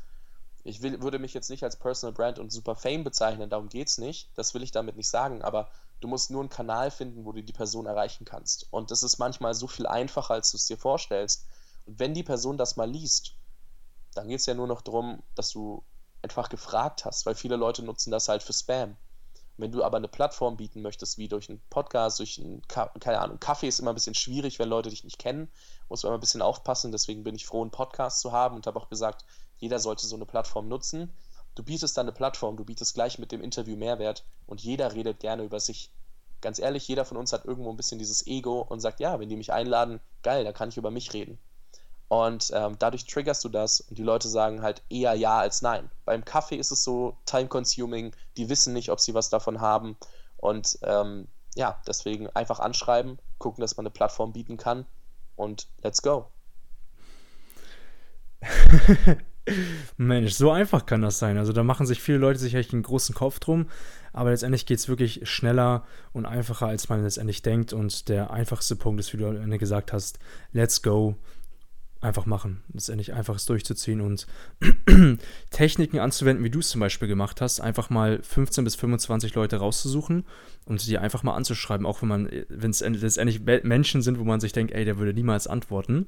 [0.64, 3.88] Ich will, würde mich jetzt nicht als Personal Brand und Super Fame bezeichnen, darum geht
[3.88, 4.28] es nicht.
[4.34, 7.42] Das will ich damit nicht sagen, aber du musst nur einen Kanal finden, wo du
[7.42, 8.66] die Person erreichen kannst.
[8.70, 11.46] Und das ist manchmal so viel einfacher, als du es dir vorstellst.
[11.86, 13.34] Und wenn die Person das mal liest,
[14.14, 15.82] dann geht es ja nur noch darum, dass du
[16.22, 18.96] einfach gefragt hast, weil viele Leute nutzen das halt für Spam.
[19.56, 23.40] Wenn du aber eine Plattform bieten möchtest, wie durch einen Podcast, durch einen, keine Ahnung,
[23.40, 25.50] Kaffee ist immer ein bisschen schwierig, wenn Leute dich nicht kennen,
[25.88, 28.68] muss man immer ein bisschen aufpassen, deswegen bin ich froh, einen Podcast zu haben und
[28.68, 29.24] habe auch gesagt,
[29.58, 31.12] jeder sollte so eine Plattform nutzen.
[31.56, 35.18] Du bietest dann eine Plattform, du bietest gleich mit dem Interview Mehrwert und jeder redet
[35.18, 35.90] gerne über sich.
[36.40, 39.28] Ganz ehrlich, jeder von uns hat irgendwo ein bisschen dieses Ego und sagt, ja, wenn
[39.28, 41.36] die mich einladen, geil, dann kann ich über mich reden.
[42.08, 45.90] Und ähm, dadurch triggerst du das und die Leute sagen halt eher ja als nein.
[46.06, 49.96] Beim Kaffee ist es so time-consuming, die wissen nicht, ob sie was davon haben.
[50.38, 54.86] Und ähm, ja, deswegen einfach anschreiben, gucken, dass man eine Plattform bieten kann
[55.36, 56.30] und let's go.
[59.96, 61.36] Mensch, so einfach kann das sein.
[61.36, 63.68] Also da machen sich viele Leute sich echt einen großen Kopf drum,
[64.12, 67.72] aber letztendlich geht es wirklich schneller und einfacher, als man letztendlich denkt.
[67.72, 70.18] Und der einfachste Punkt ist, wie du am Ende gesagt hast,
[70.52, 71.16] let's go
[72.00, 72.62] einfach machen.
[72.72, 74.26] Letztendlich einfach es durchzuziehen und
[75.50, 77.60] Techniken anzuwenden, wie du es zum Beispiel gemacht hast.
[77.60, 80.24] Einfach mal 15 bis 25 Leute rauszusuchen
[80.64, 84.40] und die einfach mal anzuschreiben, auch wenn man, wenn es letztendlich Menschen sind, wo man
[84.40, 86.06] sich denkt, ey, der würde niemals antworten.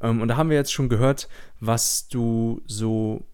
[0.00, 1.28] Ähm, und da haben wir jetzt schon gehört,
[1.60, 3.26] was du so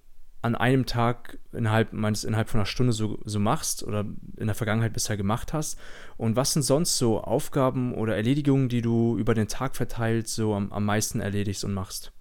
[0.43, 4.05] an einem Tag innerhalb, meines, innerhalb von einer Stunde so, so machst oder
[4.37, 5.79] in der Vergangenheit bisher gemacht hast.
[6.17, 10.55] Und was sind sonst so Aufgaben oder Erledigungen, die du über den Tag verteilt so
[10.55, 12.13] am, am meisten erledigst und machst?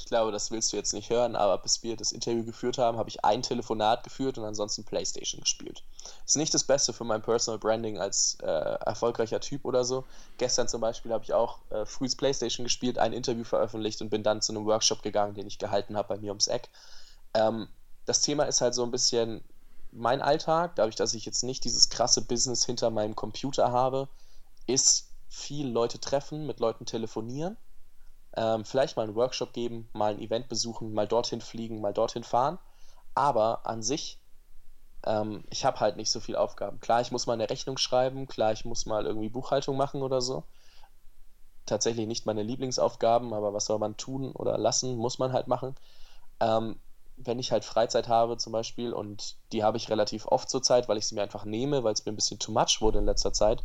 [0.00, 2.96] Ich glaube, das willst du jetzt nicht hören, aber bis wir das Interview geführt haben,
[2.96, 5.82] habe ich ein Telefonat geführt und ansonsten Playstation gespielt.
[6.24, 10.06] Ist nicht das Beste für mein Personal Branding als äh, erfolgreicher Typ oder so.
[10.38, 14.22] Gestern zum Beispiel habe ich auch äh, frühs Playstation gespielt, ein Interview veröffentlicht und bin
[14.22, 16.70] dann zu einem Workshop gegangen, den ich gehalten habe bei mir ums Eck.
[17.34, 17.68] Ähm,
[18.06, 19.44] das Thema ist halt so ein bisschen
[19.92, 24.08] mein Alltag, dadurch, dass ich jetzt nicht dieses krasse Business hinter meinem Computer habe,
[24.66, 27.58] ist viel Leute treffen, mit Leuten telefonieren,
[28.36, 32.24] ähm, vielleicht mal einen Workshop geben, mal ein Event besuchen, mal dorthin fliegen, mal dorthin
[32.24, 32.58] fahren.
[33.14, 34.20] Aber an sich,
[35.04, 36.80] ähm, ich habe halt nicht so viele Aufgaben.
[36.80, 40.20] Klar, ich muss mal eine Rechnung schreiben, klar, ich muss mal irgendwie Buchhaltung machen oder
[40.20, 40.44] so.
[41.66, 45.74] Tatsächlich nicht meine Lieblingsaufgaben, aber was soll man tun oder lassen, muss man halt machen.
[46.40, 46.80] Ähm,
[47.16, 50.88] wenn ich halt Freizeit habe zum Beispiel, und die habe ich relativ oft zur Zeit,
[50.88, 53.04] weil ich sie mir einfach nehme, weil es mir ein bisschen too much wurde in
[53.04, 53.62] letzter Zeit,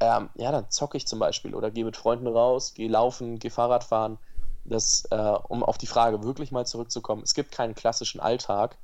[0.00, 3.50] ähm, ja, dann zocke ich zum Beispiel oder gehe mit Freunden raus, gehe laufen, gehe
[3.50, 4.18] Fahrrad fahren.
[4.64, 5.16] Das, äh,
[5.48, 8.78] um auf die Frage wirklich mal zurückzukommen, es gibt keinen klassischen Alltag.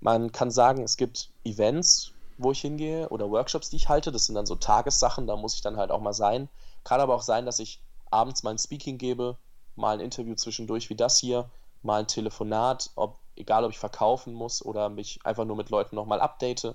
[0.00, 4.10] Man kann sagen, es gibt Events, wo ich hingehe oder Workshops, die ich halte.
[4.10, 6.48] Das sind dann so Tagessachen, da muss ich dann halt auch mal sein.
[6.82, 9.36] Kann aber auch sein, dass ich abends mal ein Speaking gebe,
[9.76, 11.50] mal ein Interview zwischendurch wie das hier,
[11.82, 15.96] mal ein Telefonat, ob egal ob ich verkaufen muss oder mich einfach nur mit Leuten
[15.96, 16.74] nochmal update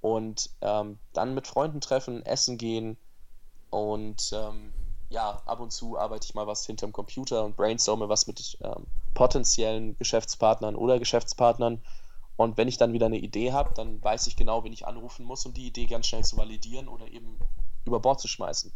[0.00, 2.96] und ähm, dann mit Freunden treffen, essen gehen
[3.70, 4.72] und ähm,
[5.10, 8.86] ja, ab und zu arbeite ich mal was hinterm Computer und brainstorme was mit ähm,
[9.14, 11.82] potenziellen Geschäftspartnern oder Geschäftspartnern
[12.36, 15.26] Und wenn ich dann wieder eine Idee habe, dann weiß ich genau, wen ich anrufen
[15.26, 17.38] muss, um die Idee ganz schnell zu validieren oder eben
[17.84, 18.72] über Bord zu schmeißen.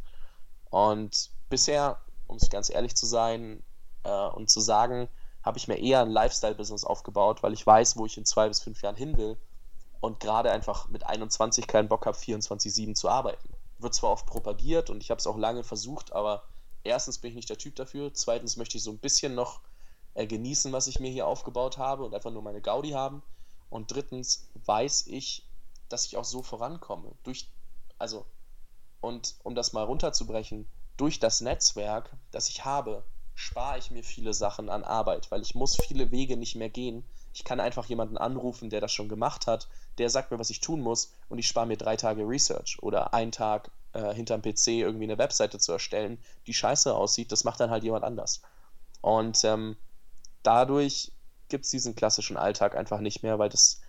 [0.70, 3.62] Und bisher, um es ganz ehrlich zu sein
[4.02, 5.08] äh, und zu sagen,
[5.42, 8.60] habe ich mir eher ein Lifestyle-Business aufgebaut, weil ich weiß, wo ich in zwei bis
[8.60, 9.36] fünf Jahren hin will
[10.00, 13.53] und gerade einfach mit 21 keinen Bock habe, 24-7 zu arbeiten.
[13.78, 16.44] Wird zwar oft propagiert und ich habe es auch lange versucht, aber
[16.84, 19.60] erstens bin ich nicht der Typ dafür, zweitens möchte ich so ein bisschen noch
[20.14, 23.22] äh, genießen, was ich mir hier aufgebaut habe und einfach nur meine Gaudi haben
[23.70, 25.46] und drittens weiß ich,
[25.88, 27.12] dass ich auch so vorankomme.
[27.24, 27.50] Durch,
[27.98, 28.24] also,
[29.00, 33.04] und um das mal runterzubrechen, durch das Netzwerk, das ich habe,
[33.34, 37.04] spare ich mir viele Sachen an Arbeit, weil ich muss viele Wege nicht mehr gehen.
[37.32, 39.68] Ich kann einfach jemanden anrufen, der das schon gemacht hat,
[39.98, 43.14] der sagt mir, was ich tun muss und ich spare mir drei Tage Research oder
[43.14, 47.60] einen Tag äh, hinterm PC irgendwie eine Webseite zu erstellen, die scheiße aussieht, das macht
[47.60, 48.42] dann halt jemand anders.
[49.00, 49.76] Und ähm,
[50.42, 51.12] dadurch
[51.48, 53.80] gibt es diesen klassischen Alltag einfach nicht mehr, weil das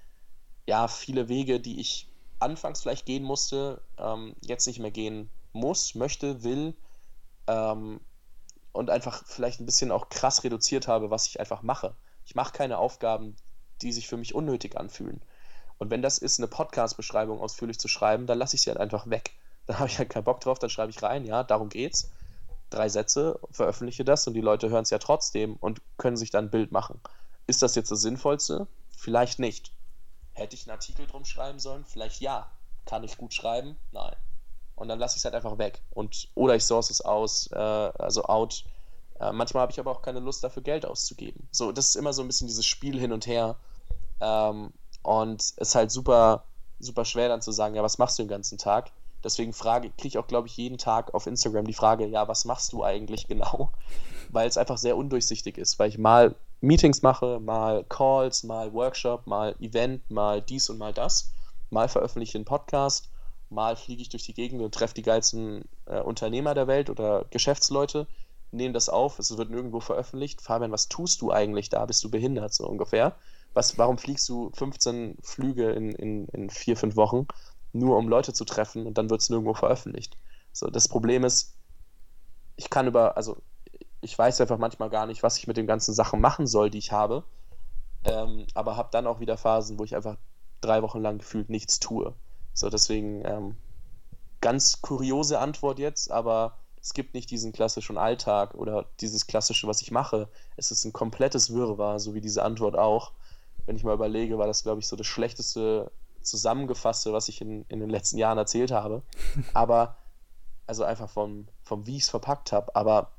[0.67, 2.07] ja viele Wege, die ich
[2.39, 6.75] anfangs vielleicht gehen musste, ähm, jetzt nicht mehr gehen muss, möchte, will
[7.47, 8.01] ähm,
[8.73, 11.95] und einfach vielleicht ein bisschen auch krass reduziert habe, was ich einfach mache.
[12.25, 13.35] Ich mache keine Aufgaben,
[13.81, 15.21] die sich für mich unnötig anfühlen.
[15.77, 19.09] Und wenn das ist, eine Podcast-Beschreibung ausführlich zu schreiben, dann lasse ich sie halt einfach
[19.09, 19.31] weg.
[19.67, 22.11] Dann habe ich halt keinen Bock drauf, dann schreibe ich rein, ja, darum geht's.
[22.69, 26.45] Drei Sätze, veröffentliche das und die Leute hören es ja trotzdem und können sich dann
[26.45, 27.01] ein Bild machen.
[27.47, 28.67] Ist das jetzt das Sinnvollste?
[28.95, 29.71] Vielleicht nicht.
[30.33, 31.83] Hätte ich einen Artikel drum schreiben sollen?
[31.83, 32.51] Vielleicht ja.
[32.85, 33.75] Kann ich gut schreiben?
[33.91, 34.15] Nein.
[34.75, 35.81] Und dann lasse ich es halt einfach weg.
[35.91, 38.65] Und, oder ich source es aus, äh, also out.
[39.19, 41.47] Äh, manchmal habe ich aber auch keine Lust dafür, Geld auszugeben.
[41.51, 43.55] So, das ist immer so ein bisschen dieses Spiel hin und her.
[44.21, 44.73] Ähm,
[45.05, 46.45] und es ist halt super,
[46.79, 48.91] super schwer dann zu sagen, ja, was machst du den ganzen Tag?
[49.23, 52.45] Deswegen frage, kriege ich auch, glaube ich, jeden Tag auf Instagram die Frage, ja, was
[52.45, 53.71] machst du eigentlich genau?
[54.29, 59.27] Weil es einfach sehr undurchsichtig ist, weil ich mal Meetings mache, mal Calls, mal Workshop,
[59.27, 61.31] mal Event, mal dies und mal das.
[61.69, 63.09] Mal veröffentliche ich einen Podcast,
[63.49, 67.25] mal fliege ich durch die Gegend und treffe die geilsten äh, Unternehmer der Welt oder
[67.31, 68.07] Geschäftsleute,
[68.51, 70.41] nehme das auf, es wird nirgendwo veröffentlicht.
[70.41, 71.85] Fabian, was tust du eigentlich da?
[71.85, 73.15] Bist du behindert, so ungefähr?
[73.55, 77.25] Was, warum fliegst du 15 Flüge in, in, in vier, fünf Wochen,
[77.73, 80.17] nur um Leute zu treffen und dann wird es nirgendwo veröffentlicht?
[80.51, 81.55] So, das Problem ist,
[82.57, 83.37] ich kann über, also
[84.01, 86.77] ich weiß einfach manchmal gar nicht, was ich mit den ganzen Sachen machen soll, die
[86.77, 87.23] ich habe.
[88.03, 90.17] Ähm, aber habe dann auch wieder Phasen, wo ich einfach
[90.61, 92.13] drei Wochen lang gefühlt nichts tue.
[92.53, 93.55] So, deswegen ähm,
[94.41, 99.81] ganz kuriose Antwort jetzt, aber es gibt nicht diesen klassischen Alltag oder dieses klassische, was
[99.81, 100.29] ich mache.
[100.55, 103.11] Es ist ein komplettes Wirrwarr, so wie diese Antwort auch.
[103.65, 105.91] Wenn ich mal überlege, war das, glaube ich, so das schlechteste
[106.21, 109.01] Zusammengefasste, was ich in, in den letzten Jahren erzählt habe.
[109.53, 109.97] Aber,
[110.67, 112.75] also einfach vom, vom wie ich es verpackt habe.
[112.75, 113.11] Aber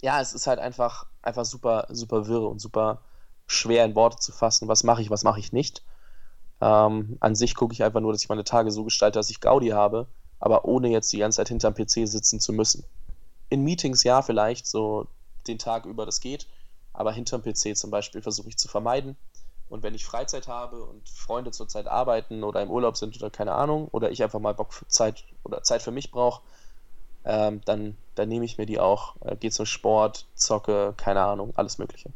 [0.00, 3.02] ja, es ist halt einfach, einfach super, super wirr und super
[3.46, 5.82] schwer in Worte zu fassen, was mache ich, was mache ich nicht.
[6.60, 9.40] Ähm, an sich gucke ich einfach nur, dass ich meine Tage so gestalte, dass ich
[9.40, 10.06] Gaudi habe,
[10.38, 12.84] aber ohne jetzt die ganze Zeit hinterm PC sitzen zu müssen.
[13.48, 15.06] In Meetings ja vielleicht, so
[15.46, 16.46] den Tag über das geht,
[16.92, 19.16] aber hinterm PC zum Beispiel versuche ich zu vermeiden.
[19.72, 23.52] Und wenn ich Freizeit habe und Freunde zurzeit arbeiten oder im Urlaub sind oder keine
[23.52, 26.42] Ahnung, oder ich einfach mal Bock für Zeit oder Zeit für mich brauche,
[27.24, 29.16] ähm, dann, dann nehme ich mir die auch.
[29.22, 32.10] Äh, gehe zum Sport, zocke, keine Ahnung, alles Mögliche.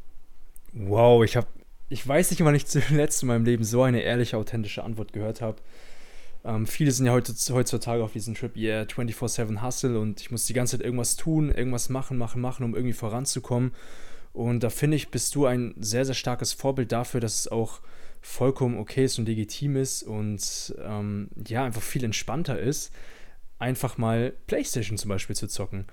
[0.74, 1.46] Wow, ich habe,
[1.88, 5.40] ich weiß nicht, wann ich zuletzt in meinem Leben so eine ehrliche, authentische Antwort gehört
[5.40, 5.56] habe.
[6.44, 10.52] Ähm, viele sind ja heutzutage auf diesem Trip, yeah, 24-7 Hustle und ich muss die
[10.52, 13.72] ganze Zeit irgendwas tun, irgendwas machen, machen, machen, um irgendwie voranzukommen.
[14.36, 17.80] Und da finde ich, bist du ein sehr, sehr starkes Vorbild dafür, dass es auch
[18.20, 22.92] vollkommen okay ist und legitim ist und ähm, ja, einfach viel entspannter ist
[23.58, 25.86] einfach mal PlayStation zum Beispiel zu zocken.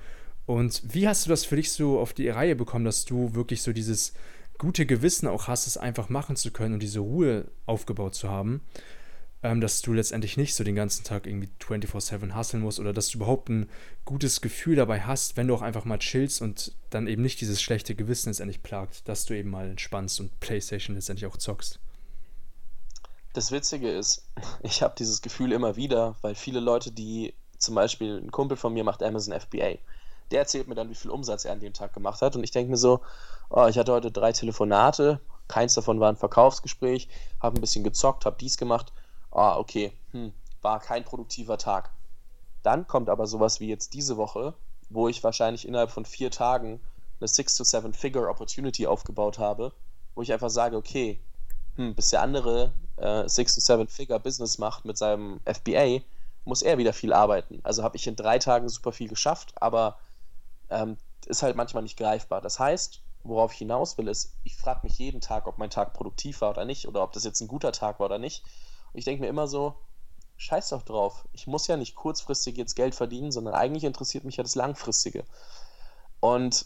[0.45, 3.61] Und wie hast du das für dich so auf die Reihe bekommen, dass du wirklich
[3.61, 4.13] so dieses
[4.57, 8.61] gute Gewissen auch hast, es einfach machen zu können und diese Ruhe aufgebaut zu haben,
[9.43, 13.09] ähm, dass du letztendlich nicht so den ganzen Tag irgendwie 24-7 hasseln musst oder dass
[13.09, 13.69] du überhaupt ein
[14.05, 17.61] gutes Gefühl dabei hast, wenn du auch einfach mal chillst und dann eben nicht dieses
[17.61, 21.79] schlechte Gewissen letztendlich plagt, dass du eben mal entspannst und Playstation letztendlich auch zockst.
[23.33, 24.25] Das Witzige ist,
[24.63, 28.73] ich habe dieses Gefühl immer wieder, weil viele Leute, die zum Beispiel ein Kumpel von
[28.73, 29.75] mir macht Amazon FBA.
[30.31, 32.35] Der erzählt mir dann, wie viel Umsatz er an dem Tag gemacht hat.
[32.35, 33.01] Und ich denke mir so,
[33.49, 37.09] oh, ich hatte heute drei Telefonate, keins davon war ein Verkaufsgespräch,
[37.41, 38.93] habe ein bisschen gezockt, habe dies gemacht.
[39.33, 40.31] Ah, okay, hm,
[40.61, 41.91] war kein produktiver Tag.
[42.61, 44.53] Dann kommt aber sowas wie jetzt diese Woche,
[44.89, 46.79] wo ich wahrscheinlich innerhalb von vier Tagen
[47.19, 49.73] eine 6 to 7 Figure Opportunity aufgebaut habe,
[50.15, 51.19] wo ich einfach sage, okay,
[51.77, 56.01] hm, bis der andere äh, 6 to 7 Figure Business macht mit seinem FBA,
[56.45, 57.59] muss er wieder viel arbeiten.
[57.63, 59.97] Also habe ich in drei Tagen super viel geschafft, aber
[60.69, 62.41] ähm, ist halt manchmal nicht greifbar.
[62.41, 65.93] Das heißt, worauf ich hinaus will, ist, ich frage mich jeden Tag, ob mein Tag
[65.93, 68.43] produktiv war oder nicht, oder ob das jetzt ein guter Tag war oder nicht.
[68.93, 69.75] Ich denke mir immer so,
[70.37, 71.27] scheiß doch drauf.
[71.33, 75.23] Ich muss ja nicht kurzfristig jetzt Geld verdienen, sondern eigentlich interessiert mich ja das Langfristige.
[76.19, 76.65] Und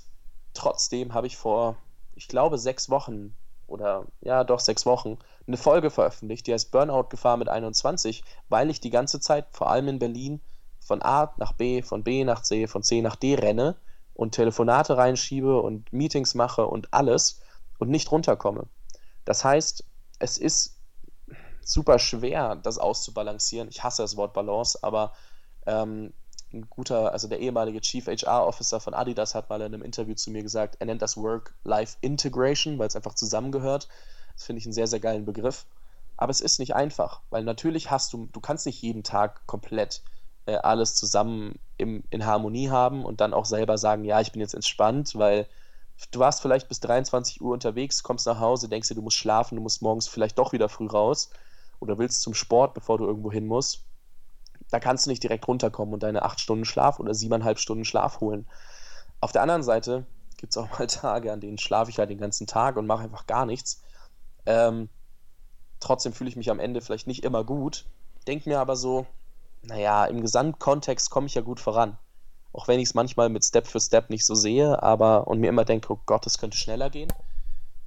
[0.53, 1.77] trotzdem habe ich vor,
[2.15, 3.35] ich glaube, sechs Wochen
[3.67, 8.69] oder ja, doch sechs Wochen eine Folge veröffentlicht, die heißt Burnout Gefahr mit 21, weil
[8.69, 10.41] ich die ganze Zeit, vor allem in Berlin,
[10.79, 13.75] von A nach B, von B nach C, von C nach D renne
[14.13, 17.41] und Telefonate reinschiebe und Meetings mache und alles
[17.77, 18.67] und nicht runterkomme.
[19.25, 19.83] Das heißt,
[20.19, 20.76] es ist
[21.67, 23.67] super schwer, das auszubalancieren.
[23.69, 25.11] Ich hasse das Wort Balance, aber
[25.65, 26.13] ähm,
[26.53, 30.15] ein guter, also der ehemalige Chief HR Officer von Adidas hat mal in einem Interview
[30.15, 33.89] zu mir gesagt, er nennt das Work-Life-Integration, weil es einfach zusammengehört.
[34.33, 35.65] Das finde ich einen sehr, sehr geilen Begriff.
[36.15, 40.01] Aber es ist nicht einfach, weil natürlich hast du, du kannst nicht jeden Tag komplett
[40.45, 44.39] äh, alles zusammen im, in Harmonie haben und dann auch selber sagen, ja, ich bin
[44.39, 45.47] jetzt entspannt, weil
[46.11, 49.57] du warst vielleicht bis 23 Uhr unterwegs, kommst nach Hause, denkst dir, du musst schlafen,
[49.57, 51.29] du musst morgens vielleicht doch wieder früh raus
[51.79, 53.85] oder willst zum Sport, bevor du irgendwo hin musst.
[54.69, 58.19] Da kannst du nicht direkt runterkommen und deine acht Stunden Schlaf oder siebeneinhalb Stunden Schlaf
[58.19, 58.47] holen.
[59.21, 60.05] Auf der anderen Seite
[60.37, 63.03] gibt es auch mal Tage, an denen schlafe ich halt den ganzen Tag und mache
[63.03, 63.81] einfach gar nichts.
[64.45, 64.89] Ähm,
[65.79, 67.85] trotzdem fühle ich mich am Ende vielleicht nicht immer gut,
[68.27, 69.05] denk mir aber so,
[69.61, 71.97] naja, im Gesamtkontext komme ich ja gut voran.
[72.53, 75.49] Auch wenn ich es manchmal mit Step für Step nicht so sehe, aber und mir
[75.49, 77.11] immer denke, oh Gott, es könnte schneller gehen.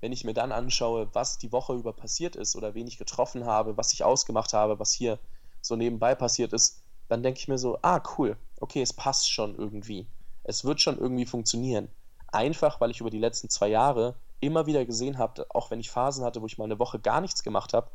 [0.01, 3.45] Wenn ich mir dann anschaue, was die Woche über passiert ist oder wen ich getroffen
[3.45, 5.19] habe, was ich ausgemacht habe, was hier
[5.61, 9.55] so nebenbei passiert ist, dann denke ich mir so, ah, cool, okay, es passt schon
[9.57, 10.07] irgendwie.
[10.45, 11.89] Es wird schon irgendwie funktionieren.
[12.29, 15.91] Einfach, weil ich über die letzten zwei Jahre immer wieder gesehen habe, auch wenn ich
[15.91, 17.91] Phasen hatte, wo ich mal eine Woche gar nichts gemacht habe,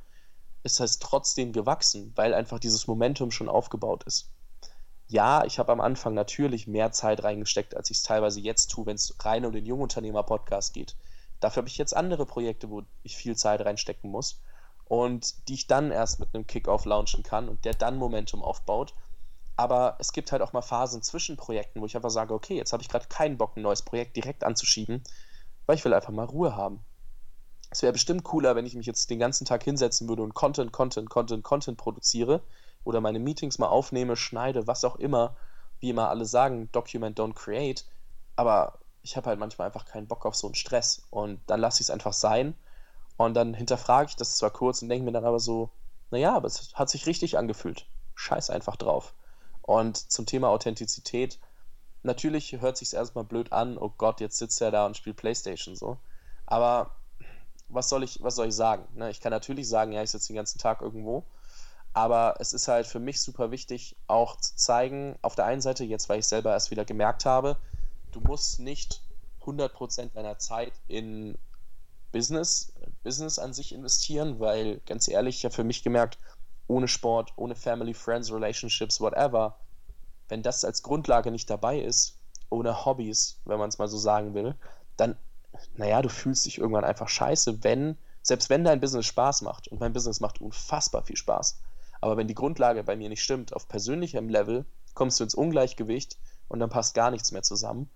[0.64, 4.32] ist es trotzdem gewachsen, weil einfach dieses Momentum schon aufgebaut ist.
[5.08, 8.86] Ja, ich habe am Anfang natürlich mehr Zeit reingesteckt, als ich es teilweise jetzt tue,
[8.88, 10.95] wenn es rein um den Jungunternehmer-Podcast geht.
[11.40, 14.42] Dafür habe ich jetzt andere Projekte, wo ich viel Zeit reinstecken muss
[14.86, 18.94] und die ich dann erst mit einem Kickoff launchen kann und der dann Momentum aufbaut.
[19.58, 22.74] Aber es gibt halt auch mal Phasen zwischen Projekten, wo ich einfach sage, okay, jetzt
[22.74, 25.04] habe ich gerade keinen Bock, ein neues Projekt direkt anzuschieben,
[25.66, 26.84] weil ich will einfach mal Ruhe haben.
[27.72, 30.72] Es wäre bestimmt cooler, wenn ich mich jetzt den ganzen Tag hinsetzen würde und Content,
[30.72, 32.42] Content, Content, Content produziere
[32.84, 35.36] oder meine Meetings mal aufnehme, schneide, was auch immer,
[35.80, 37.86] wie immer alle sagen, document, don't create.
[38.36, 41.78] Aber ich habe halt manchmal einfach keinen Bock auf so einen Stress und dann lasse
[41.78, 42.56] ich es einfach sein
[43.18, 45.70] und dann hinterfrage ich das zwar kurz und denke mir dann aber so,
[46.10, 47.86] naja, aber es hat sich richtig angefühlt.
[48.16, 49.14] Scheiß einfach drauf.
[49.62, 51.39] Und zum Thema Authentizität,
[52.01, 55.76] natürlich hört sich erstmal blöd an, oh Gott, jetzt sitzt er da und spielt Playstation
[55.76, 55.97] so.
[56.47, 56.95] Aber
[57.70, 58.88] was soll ich, was soll ich sagen?
[58.95, 59.12] Ne?
[59.12, 61.26] Ich kann natürlich sagen, ja, ich sitze den ganzen Tag irgendwo,
[61.93, 65.84] aber es ist halt für mich super wichtig, auch zu zeigen, auf der einen Seite,
[65.84, 67.58] jetzt weil ich selber erst wieder gemerkt habe,
[68.16, 69.01] du musst nicht
[69.41, 71.38] 100% deiner Zeit in
[72.11, 76.18] Business, Business an sich investieren, weil ganz ehrlich, ich habe für mich gemerkt,
[76.68, 79.59] ohne Sport, ohne Family, Friends, Relationships, whatever,
[80.30, 82.18] wenn das als Grundlage nicht dabei ist,
[82.49, 84.55] ohne Hobbys, wenn man es mal so sagen will,
[84.97, 85.18] dann
[85.76, 89.80] naja, du fühlst dich irgendwann einfach scheiße, wenn, selbst wenn dein Business Spaß macht, und
[89.80, 91.59] mein Business macht unfassbar viel Spaß,
[92.01, 96.18] aber wenn die Grundlage bei mir nicht stimmt, auf persönlichem Level, kommst du ins Ungleichgewicht
[96.47, 97.89] und dann passt gar nichts mehr zusammen.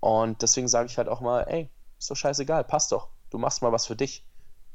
[0.00, 1.68] Und deswegen sage ich halt auch mal, ey,
[1.98, 3.08] ist doch scheißegal, passt doch.
[3.30, 4.24] Du machst mal was für dich.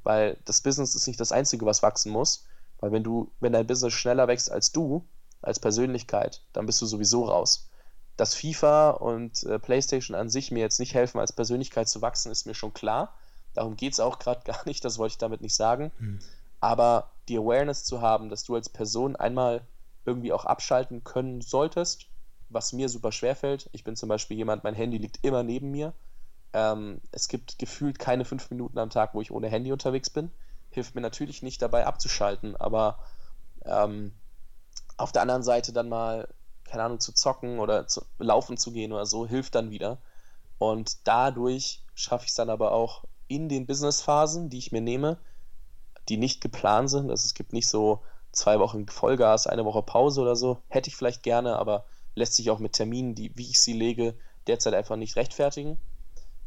[0.03, 2.45] Weil das Business ist nicht das Einzige, was wachsen muss.
[2.79, 5.05] Weil wenn du, wenn dein Business schneller wächst als du,
[5.41, 7.71] als Persönlichkeit, dann bist du sowieso raus
[8.21, 12.31] dass FIFA und äh, PlayStation an sich mir jetzt nicht helfen, als Persönlichkeit zu wachsen,
[12.31, 13.15] ist mir schon klar.
[13.55, 15.91] Darum geht es auch gerade gar nicht, das wollte ich damit nicht sagen.
[15.97, 16.19] Hm.
[16.59, 19.65] Aber die Awareness zu haben, dass du als Person einmal
[20.05, 22.07] irgendwie auch abschalten können solltest,
[22.53, 23.69] was mir super schwer fällt.
[23.71, 25.93] Ich bin zum Beispiel jemand, mein Handy liegt immer neben mir.
[26.53, 30.31] Ähm, es gibt gefühlt keine fünf Minuten am Tag, wo ich ohne Handy unterwegs bin.
[30.69, 32.99] Hilft mir natürlich nicht dabei abzuschalten, aber
[33.65, 34.13] ähm,
[34.97, 36.27] auf der anderen Seite dann mal
[36.71, 40.01] keine Ahnung, zu zocken oder zu, laufen zu gehen oder so, hilft dann wieder.
[40.57, 45.17] Und dadurch schaffe ich es dann aber auch in den Businessphasen, die ich mir nehme,
[46.07, 47.09] die nicht geplant sind.
[47.09, 50.63] Also es gibt nicht so zwei Wochen Vollgas, eine Woche Pause oder so.
[50.69, 51.85] Hätte ich vielleicht gerne, aber
[52.15, 54.15] lässt sich auch mit Terminen, die, wie ich sie lege,
[54.47, 55.77] derzeit einfach nicht rechtfertigen.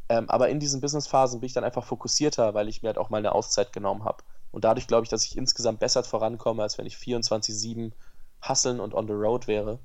[0.09, 3.11] Ähm, aber in diesen Businessphasen bin ich dann einfach fokussierter, weil ich mir halt auch
[3.11, 4.23] mal eine Auszeit genommen habe.
[4.53, 7.93] Und dadurch glaube ich, dass ich insgesamt besser vorankomme, als wenn ich 24-7
[8.47, 9.79] hustlen und on the road wäre.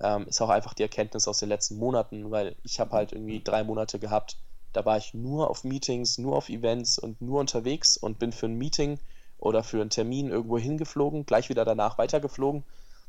[0.00, 3.42] Ähm, ist auch einfach die Erkenntnis aus den letzten Monaten, weil ich habe halt irgendwie
[3.42, 4.36] drei Monate gehabt,
[4.72, 8.46] da war ich nur auf Meetings, nur auf Events und nur unterwegs und bin für
[8.46, 8.98] ein Meeting
[9.38, 12.64] oder für einen Termin irgendwo hingeflogen, gleich wieder danach weitergeflogen.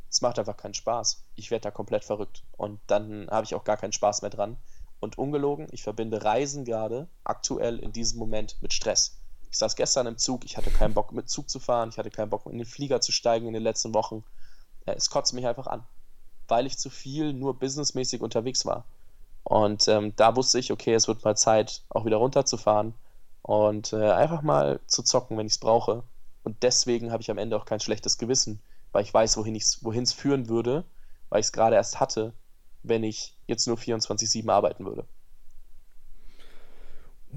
[0.09, 1.23] Es macht einfach keinen Spaß.
[1.35, 4.57] Ich werde da komplett verrückt und dann habe ich auch gar keinen Spaß mehr dran.
[4.99, 9.17] Und ungelogen, ich verbinde Reisen gerade aktuell in diesem Moment mit Stress.
[9.51, 12.09] Ich saß gestern im Zug, ich hatte keinen Bock mit Zug zu fahren, ich hatte
[12.09, 14.23] keinen Bock in den Flieger zu steigen in den letzten Wochen.
[14.85, 15.83] Es kotzt mich einfach an,
[16.47, 18.85] weil ich zu viel nur businessmäßig unterwegs war.
[19.43, 22.93] Und ähm, da wusste ich, okay, es wird mal Zeit, auch wieder runterzufahren
[23.43, 26.03] und äh, einfach mal zu zocken, wenn ich es brauche.
[26.43, 28.61] Und deswegen habe ich am Ende auch kein schlechtes Gewissen,
[28.97, 30.83] weil ich weiß, wohin es führen würde,
[31.29, 32.33] weil ich es gerade erst hatte,
[32.81, 35.05] wenn ich jetzt nur 24-7 arbeiten würde.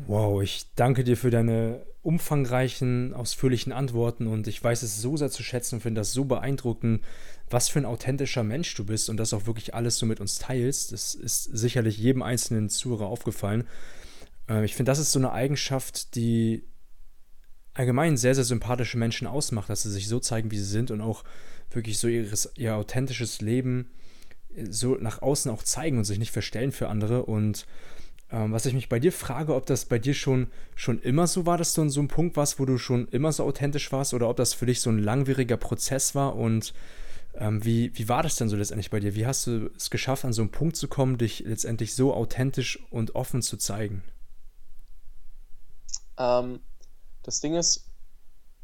[0.06, 5.30] Wow, ich danke dir für deine umfangreichen, ausführlichen Antworten und ich weiß es so sehr
[5.30, 7.04] zu schätzen und finde das so beeindruckend,
[7.50, 10.38] was für ein authentischer Mensch du bist und das auch wirklich alles so mit uns
[10.38, 10.92] teilst.
[10.92, 13.68] Das ist sicherlich jedem einzelnen Zuhörer aufgefallen.
[14.48, 16.64] Äh, ich finde, das ist so eine Eigenschaft, die
[17.80, 21.00] allgemein sehr, sehr sympathische Menschen ausmacht, dass sie sich so zeigen, wie sie sind und
[21.00, 21.24] auch
[21.70, 23.90] wirklich so ihres, ihr authentisches Leben
[24.54, 27.24] äh, so nach außen auch zeigen und sich nicht verstellen für andere.
[27.24, 27.66] Und
[28.30, 31.46] ähm, was ich mich bei dir frage, ob das bei dir schon, schon immer so
[31.46, 34.12] war, dass du an so einem Punkt warst, wo du schon immer so authentisch warst
[34.12, 36.74] oder ob das für dich so ein langwieriger Prozess war und
[37.34, 39.14] ähm, wie, wie war das denn so letztendlich bei dir?
[39.14, 42.80] Wie hast du es geschafft, an so einen Punkt zu kommen, dich letztendlich so authentisch
[42.90, 44.02] und offen zu zeigen?
[46.18, 46.58] Ähm,
[47.22, 47.86] das Ding ist,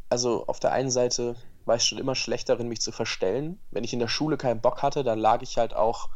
[0.09, 3.59] also auf der einen Seite war ich schon immer schlecht darin, mich zu verstellen.
[3.71, 6.09] Wenn ich in der Schule keinen Bock hatte, dann lag ich halt auch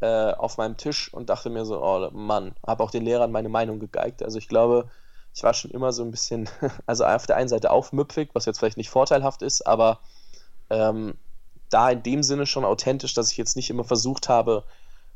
[0.00, 3.48] äh, auf meinem Tisch und dachte mir so, oh Mann, habe auch den Lehrern meine
[3.48, 4.22] Meinung gegeigt.
[4.22, 4.88] Also ich glaube,
[5.34, 6.48] ich war schon immer so ein bisschen,
[6.86, 10.00] also auf der einen Seite aufmüpfig, was jetzt vielleicht nicht vorteilhaft ist, aber
[10.70, 11.14] ähm,
[11.70, 14.64] da in dem Sinne schon authentisch, dass ich jetzt nicht immer versucht habe,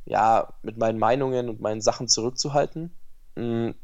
[0.05, 2.97] ja, mit meinen Meinungen und meinen Sachen zurückzuhalten.
[3.37, 3.75] Mhm.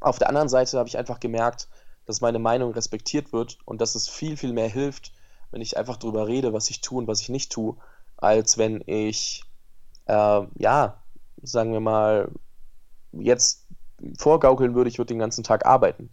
[0.00, 1.68] Auf der anderen Seite habe ich einfach gemerkt,
[2.06, 5.12] dass meine Meinung respektiert wird und dass es viel, viel mehr hilft,
[5.50, 7.76] wenn ich einfach darüber rede, was ich tue und was ich nicht tue,
[8.16, 9.44] als wenn ich
[10.06, 11.02] äh, ja,
[11.42, 12.30] sagen wir mal,
[13.12, 13.66] jetzt
[14.18, 16.10] vorgaukeln würde, ich würde den ganzen Tag arbeiten,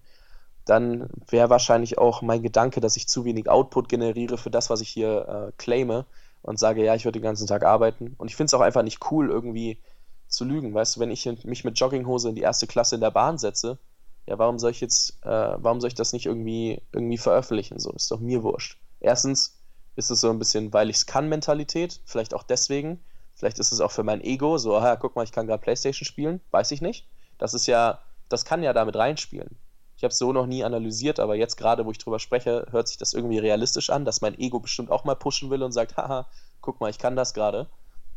[0.65, 4.81] dann wäre wahrscheinlich auch mein Gedanke, dass ich zu wenig Output generiere für das, was
[4.81, 6.05] ich hier äh, claime
[6.43, 8.15] und sage, ja, ich würde den ganzen Tag arbeiten.
[8.17, 9.79] Und ich finde es auch einfach nicht cool, irgendwie
[10.27, 10.73] zu lügen.
[10.73, 13.79] Weißt du, wenn ich mich mit Jogginghose in die erste Klasse in der Bahn setze,
[14.27, 17.79] ja, warum soll ich jetzt, äh, warum soll ich das nicht irgendwie, irgendwie veröffentlichen?
[17.79, 18.79] So, ist doch mir wurscht.
[18.99, 19.59] Erstens
[19.95, 23.03] ist es so ein bisschen, weil ich es kann, Mentalität, vielleicht auch deswegen.
[23.33, 26.05] Vielleicht ist es auch für mein Ego, so, aha, guck mal, ich kann gerade Playstation
[26.05, 27.07] spielen, weiß ich nicht.
[27.37, 27.99] Das ist ja,
[28.29, 29.57] das kann ja damit reinspielen.
[29.97, 32.87] Ich habe es so noch nie analysiert, aber jetzt gerade, wo ich drüber spreche, hört
[32.87, 35.97] sich das irgendwie realistisch an, dass mein Ego bestimmt auch mal pushen will und sagt,
[35.97, 36.27] haha,
[36.61, 37.69] guck mal, ich kann das gerade.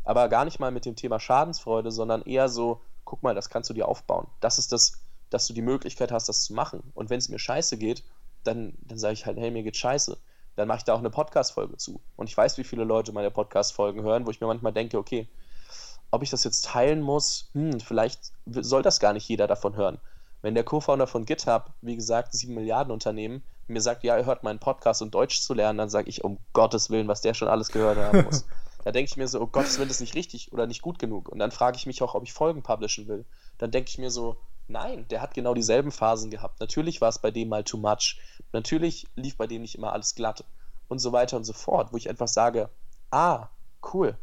[0.02, 3.70] Aber gar nicht mal mit dem Thema Schadensfreude, sondern eher so, guck mal, das kannst
[3.70, 4.26] du dir aufbauen.
[4.40, 5.03] Das ist das,
[5.34, 6.82] dass du die Möglichkeit hast, das zu machen.
[6.94, 8.04] Und wenn es mir scheiße geht,
[8.44, 10.16] dann, dann sage ich halt, hey, mir geht scheiße
[10.56, 12.00] dann mache ich da auch eine Podcast-Folge zu.
[12.16, 15.28] Und ich weiß, wie viele Leute meine Podcast-Folgen hören, wo ich mir manchmal denke, okay,
[16.10, 19.98] ob ich das jetzt teilen muss, hm, vielleicht soll das gar nicht jeder davon hören.
[20.42, 24.44] Wenn der Co-Founder von GitHub, wie gesagt, 7 Milliarden Unternehmen, mir sagt, ja, er hört
[24.44, 27.48] meinen Podcast, um Deutsch zu lernen, dann sage ich, um Gottes Willen, was der schon
[27.48, 28.44] alles gehört haben muss.
[28.84, 30.98] da denke ich mir so, oh Gottes Willen, das ist nicht richtig oder nicht gut
[30.98, 31.30] genug.
[31.30, 33.24] Und dann frage ich mich auch, ob ich Folgen publishen will.
[33.56, 34.36] Dann denke ich mir so,
[34.66, 36.60] Nein, der hat genau dieselben Phasen gehabt.
[36.60, 38.18] Natürlich war es bei dem mal too much.
[38.52, 40.44] Natürlich lief bei dem nicht immer alles glatt
[40.88, 42.70] und so weiter und so fort, wo ich einfach sage,
[43.10, 43.48] ah,
[43.92, 44.16] cool,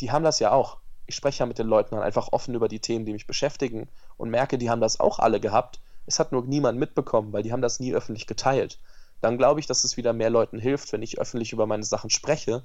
[0.00, 0.78] die haben das ja auch.
[1.06, 3.88] Ich spreche ja mit den Leuten dann einfach offen über die Themen, die mich beschäftigen
[4.16, 5.80] und merke, die haben das auch alle gehabt.
[6.06, 8.78] Es hat nur niemand mitbekommen, weil die haben das nie öffentlich geteilt.
[9.20, 12.10] Dann glaube ich, dass es wieder mehr Leuten hilft, wenn ich öffentlich über meine Sachen
[12.10, 12.62] spreche.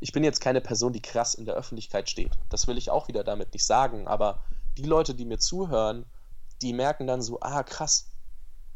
[0.00, 2.32] Ich bin jetzt keine Person, die krass in der Öffentlichkeit steht.
[2.50, 4.42] Das will ich auch wieder damit nicht sagen, aber
[4.76, 6.04] die Leute, die mir zuhören,
[6.62, 8.10] die merken dann so, ah, krass,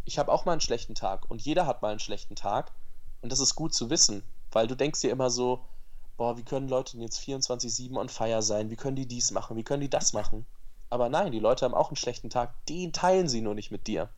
[0.05, 2.72] ich habe auch mal einen schlechten Tag und jeder hat mal einen schlechten Tag
[3.20, 4.22] und das ist gut zu wissen,
[4.53, 5.64] weil du denkst dir immer so,
[6.16, 8.70] boah, wie können Leute denn jetzt 24-7 on fire sein?
[8.70, 9.57] Wie können die dies machen?
[9.57, 10.47] Wie können die das machen?
[10.91, 13.87] Aber nein, die Leute haben auch einen schlechten Tag, den teilen sie nur nicht mit
[13.87, 14.09] dir.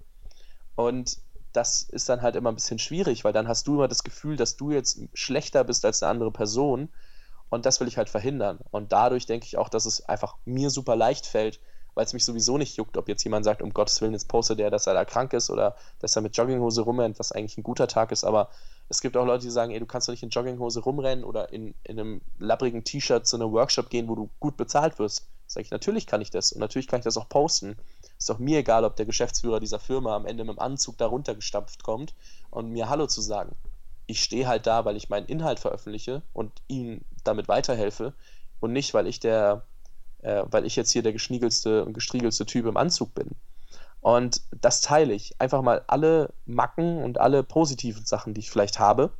[0.77, 1.19] Und
[1.53, 4.37] das ist dann halt immer ein bisschen schwierig, weil dann hast du immer das Gefühl,
[4.37, 6.89] dass du jetzt schlechter bist als eine andere Person.
[7.49, 8.61] Und das will ich halt verhindern.
[8.71, 11.61] Und dadurch denke ich auch, dass es einfach mir super leicht fällt,
[11.95, 14.59] weil es mich sowieso nicht juckt, ob jetzt jemand sagt, um Gottes Willen, jetzt postet
[14.59, 17.62] der, dass er da krank ist oder dass er mit Jogginghose rumrennt, was eigentlich ein
[17.62, 18.24] guter Tag ist.
[18.24, 18.51] Aber
[18.88, 21.53] es gibt auch Leute, die sagen, ey, du kannst doch nicht in Jogginghose rumrennen oder
[21.53, 25.26] in, in einem labbrigen T-Shirt zu einem Workshop gehen, wo du gut bezahlt wirst.
[25.47, 27.76] Sag ich, natürlich kann ich das und natürlich kann ich das auch posten.
[28.18, 31.07] Ist doch mir egal, ob der Geschäftsführer dieser Firma am Ende mit dem Anzug da
[31.07, 32.14] runtergestampft kommt
[32.51, 33.57] und mir Hallo zu sagen.
[34.07, 38.12] Ich stehe halt da, weil ich meinen Inhalt veröffentliche und ihm damit weiterhelfe
[38.61, 39.64] und nicht, weil ich der
[40.23, 43.31] äh, weil ich jetzt hier der geschniegelste und gestriegelste Typ im Anzug bin.
[44.01, 45.41] Und das teile ich.
[45.41, 49.12] Einfach mal alle Macken und alle positiven Sachen, die ich vielleicht habe.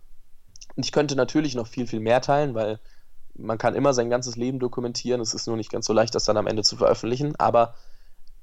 [0.77, 2.81] Und ich könnte natürlich noch viel, viel mehr teilen, weil
[3.35, 5.21] man kann immer sein ganzes Leben dokumentieren.
[5.21, 7.37] Es ist nur nicht ganz so leicht, das dann am Ende zu veröffentlichen.
[7.37, 7.75] Aber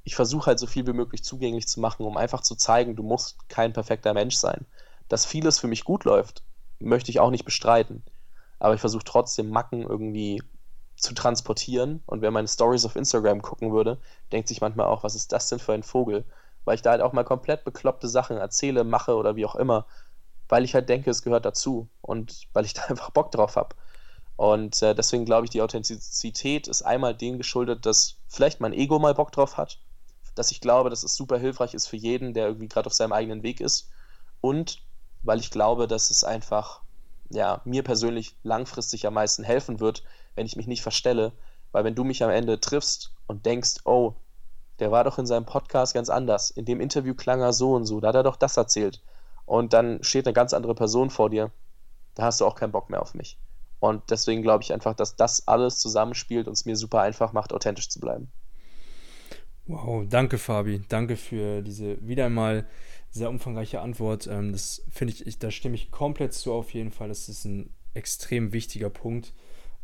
[0.04, 3.04] ich versuche halt so viel wie möglich zugänglich zu machen, um einfach zu zeigen, du
[3.04, 4.66] musst kein perfekter Mensch sein.
[5.10, 6.44] Dass vieles für mich gut läuft,
[6.80, 8.04] möchte ich auch nicht bestreiten.
[8.60, 10.42] Aber ich versuche trotzdem Macken irgendwie
[10.98, 12.02] zu transportieren.
[12.06, 14.00] Und wer meine Stories auf Instagram gucken würde,
[14.32, 16.26] denkt sich manchmal auch, was ist das denn für ein Vogel?
[16.66, 19.86] Weil ich da halt auch mal komplett bekloppte Sachen erzähle, mache oder wie auch immer,
[20.50, 23.76] weil ich halt denke, es gehört dazu und weil ich da einfach Bock drauf habe.
[24.36, 29.00] Und äh, deswegen glaube ich, die Authentizität ist einmal dem geschuldet, dass vielleicht mein Ego
[29.00, 29.80] mal Bock drauf hat,
[30.36, 33.14] dass ich glaube, dass es super hilfreich ist für jeden, der irgendwie gerade auf seinem
[33.14, 33.90] eigenen Weg ist.
[34.42, 34.84] Und
[35.24, 36.82] weil ich glaube, dass es einfach
[37.30, 40.04] ja, mir persönlich langfristig am meisten helfen wird,
[40.38, 41.34] wenn ich mich nicht verstelle.
[41.72, 44.14] Weil wenn du mich am Ende triffst und denkst, oh,
[44.80, 47.86] der war doch in seinem Podcast ganz anders, in dem Interview klang er so und
[47.86, 49.02] so, da hat er doch das erzählt.
[49.46, 51.52] Und dann steht eine ganz andere Person vor dir,
[52.16, 53.38] da hast du auch keinen Bock mehr auf mich.
[53.80, 57.54] Und deswegen glaube ich einfach, dass das alles zusammenspielt und es mir super einfach macht,
[57.54, 58.32] authentisch zu bleiben.
[59.68, 60.82] Wow, danke Fabi.
[60.88, 62.66] Danke für diese wieder einmal
[63.10, 64.28] sehr umfangreiche Antwort.
[64.28, 67.10] Ähm, das finde ich, ich, da stimme ich komplett zu auf jeden Fall.
[67.10, 69.34] Das ist ein extrem wichtiger Punkt.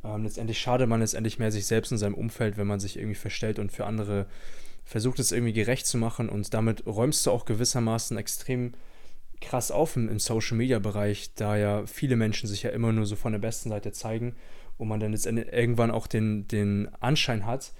[0.03, 3.15] Ähm, letztendlich schadet man letztendlich mehr sich selbst und seinem Umfeld, wenn man sich irgendwie
[3.15, 4.27] verstellt und für andere
[4.83, 6.29] versucht, es irgendwie gerecht zu machen.
[6.29, 8.73] Und damit räumst du auch gewissermaßen extrem
[9.41, 13.05] krass auf im, im Social Media Bereich, da ja viele Menschen sich ja immer nur
[13.05, 14.35] so von der besten Seite zeigen
[14.77, 17.73] und man dann jetzt irgendwann auch den, den Anschein hat,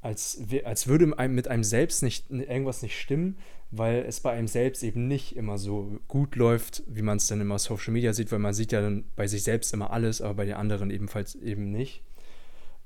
[0.00, 3.38] als, als würde mit einem selbst nicht irgendwas nicht stimmen,
[3.70, 7.40] weil es bei einem selbst eben nicht immer so gut läuft, wie man es dann
[7.40, 10.22] immer auf Social Media sieht, weil man sieht ja dann bei sich selbst immer alles,
[10.22, 12.02] aber bei den anderen ebenfalls eben nicht.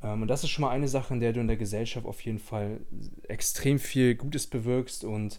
[0.03, 2.21] Ähm, und das ist schon mal eine Sache, in der du in der Gesellschaft auf
[2.23, 2.81] jeden Fall
[3.29, 5.39] extrem viel Gutes bewirkst und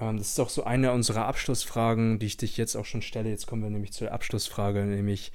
[0.00, 3.28] ähm, das ist auch so eine unserer Abschlussfragen, die ich dich jetzt auch schon stelle.
[3.28, 5.32] Jetzt kommen wir nämlich zur Abschlussfrage, nämlich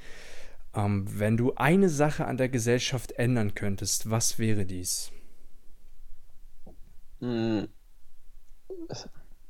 [0.76, 5.11] ähm, wenn du eine Sache an der Gesellschaft ändern könntest, was wäre dies?
[7.20, 7.68] Hm.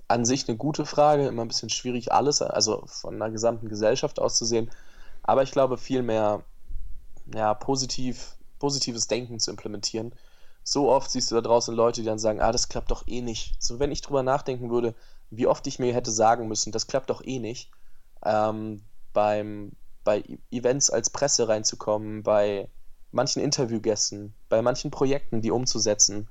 [0.07, 4.19] An sich eine gute Frage, immer ein bisschen schwierig alles, also von einer gesamten Gesellschaft
[4.19, 4.69] auszusehen.
[5.23, 6.43] Aber ich glaube vielmehr,
[7.33, 10.13] ja, positiv, positives Denken zu implementieren.
[10.63, 13.21] So oft siehst du da draußen Leute, die dann sagen, ah, das klappt doch eh
[13.21, 13.61] nicht.
[13.61, 14.95] So, wenn ich drüber nachdenken würde,
[15.29, 17.71] wie oft ich mir hätte sagen müssen, das klappt doch eh nicht,
[18.23, 22.69] ähm, beim, bei Events als Presse reinzukommen, bei
[23.11, 26.29] manchen Interviewgästen, bei manchen Projekten, die umzusetzen,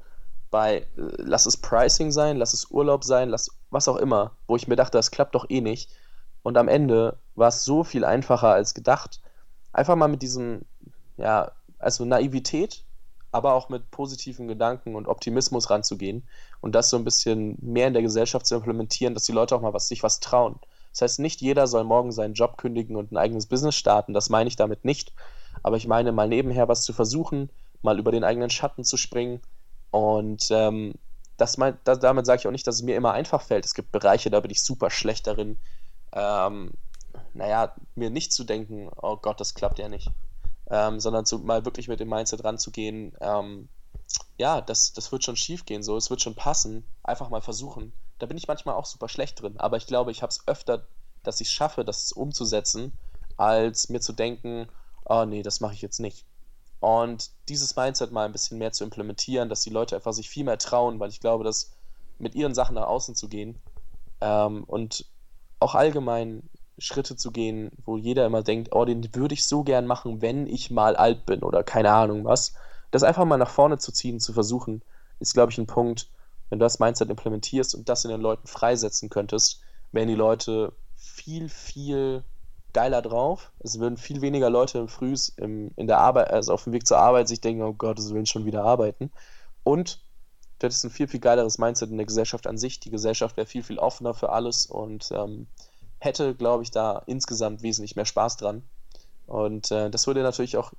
[0.50, 0.86] bei, äh,
[1.18, 4.76] lass es Pricing sein, lass es Urlaub sein, lass was auch immer, wo ich mir
[4.76, 5.90] dachte, das klappt doch eh nicht.
[6.42, 9.20] Und am Ende war es so viel einfacher als gedacht.
[9.72, 10.62] Einfach mal mit diesem,
[11.16, 12.84] ja, also Naivität,
[13.32, 16.26] aber auch mit positiven Gedanken und Optimismus ranzugehen
[16.60, 19.60] und das so ein bisschen mehr in der Gesellschaft zu implementieren, dass die Leute auch
[19.60, 20.58] mal was, sich was trauen.
[20.92, 24.30] Das heißt, nicht jeder soll morgen seinen Job kündigen und ein eigenes Business starten, das
[24.30, 25.12] meine ich damit nicht.
[25.62, 27.50] Aber ich meine, mal nebenher was zu versuchen,
[27.82, 29.40] mal über den eigenen Schatten zu springen,
[29.90, 30.94] und ähm,
[31.36, 33.64] das mein, das, damit sage ich auch nicht, dass es mir immer einfach fällt.
[33.64, 35.58] Es gibt Bereiche, da bin ich super schlecht darin,
[36.12, 36.72] ähm,
[37.34, 40.10] naja, mir nicht zu denken, oh Gott, das klappt ja nicht.
[40.68, 43.68] Ähm, sondern zu, mal wirklich mit dem Mindset ranzugehen, ähm,
[44.36, 47.92] ja, das, das wird schon schief gehen, so, es wird schon passen, einfach mal versuchen.
[48.18, 50.86] Da bin ich manchmal auch super schlecht drin, aber ich glaube, ich habe es öfter,
[51.22, 52.92] dass ich es schaffe, das umzusetzen,
[53.36, 54.68] als mir zu denken,
[55.04, 56.24] oh nee, das mache ich jetzt nicht.
[56.80, 60.44] Und dieses Mindset mal ein bisschen mehr zu implementieren, dass die Leute einfach sich viel
[60.44, 61.72] mehr trauen, weil ich glaube, dass
[62.18, 63.58] mit ihren Sachen nach außen zu gehen
[64.20, 65.06] ähm, und
[65.58, 66.42] auch allgemein
[66.78, 70.46] Schritte zu gehen, wo jeder immer denkt, oh, den würde ich so gern machen, wenn
[70.46, 72.54] ich mal alt bin oder keine Ahnung was.
[72.90, 74.82] Das einfach mal nach vorne zu ziehen, zu versuchen,
[75.18, 76.08] ist, glaube ich, ein Punkt,
[76.50, 79.62] wenn du das Mindset implementierst und das in den Leuten freisetzen könntest,
[79.92, 82.22] werden die Leute viel, viel
[82.76, 83.52] geiler drauf.
[83.60, 86.98] Es würden viel weniger Leute früh im, in der Arbeit, also auf dem Weg zur
[86.98, 89.10] Arbeit, sich denken, oh Gott, es will schon wieder arbeiten.
[89.64, 90.02] Und
[90.58, 92.78] das ist ein viel, viel geileres Mindset in der Gesellschaft an sich.
[92.78, 95.46] Die Gesellschaft wäre viel, viel offener für alles und ähm,
[96.00, 98.62] hätte, glaube ich, da insgesamt wesentlich mehr Spaß dran.
[99.26, 100.74] Und äh, das würde natürlich auch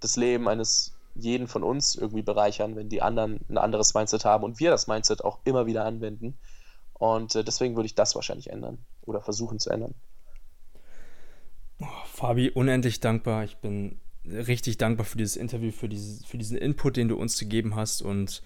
[0.00, 4.44] das Leben eines jeden von uns irgendwie bereichern, wenn die anderen ein anderes Mindset haben
[4.44, 6.38] und wir das Mindset auch immer wieder anwenden.
[6.92, 9.94] Und äh, deswegen würde ich das wahrscheinlich ändern oder versuchen zu ändern.
[11.80, 13.44] Oh, Fabi, unendlich dankbar.
[13.44, 17.38] Ich bin richtig dankbar für dieses Interview, für, dieses, für diesen Input, den du uns
[17.38, 18.42] gegeben hast und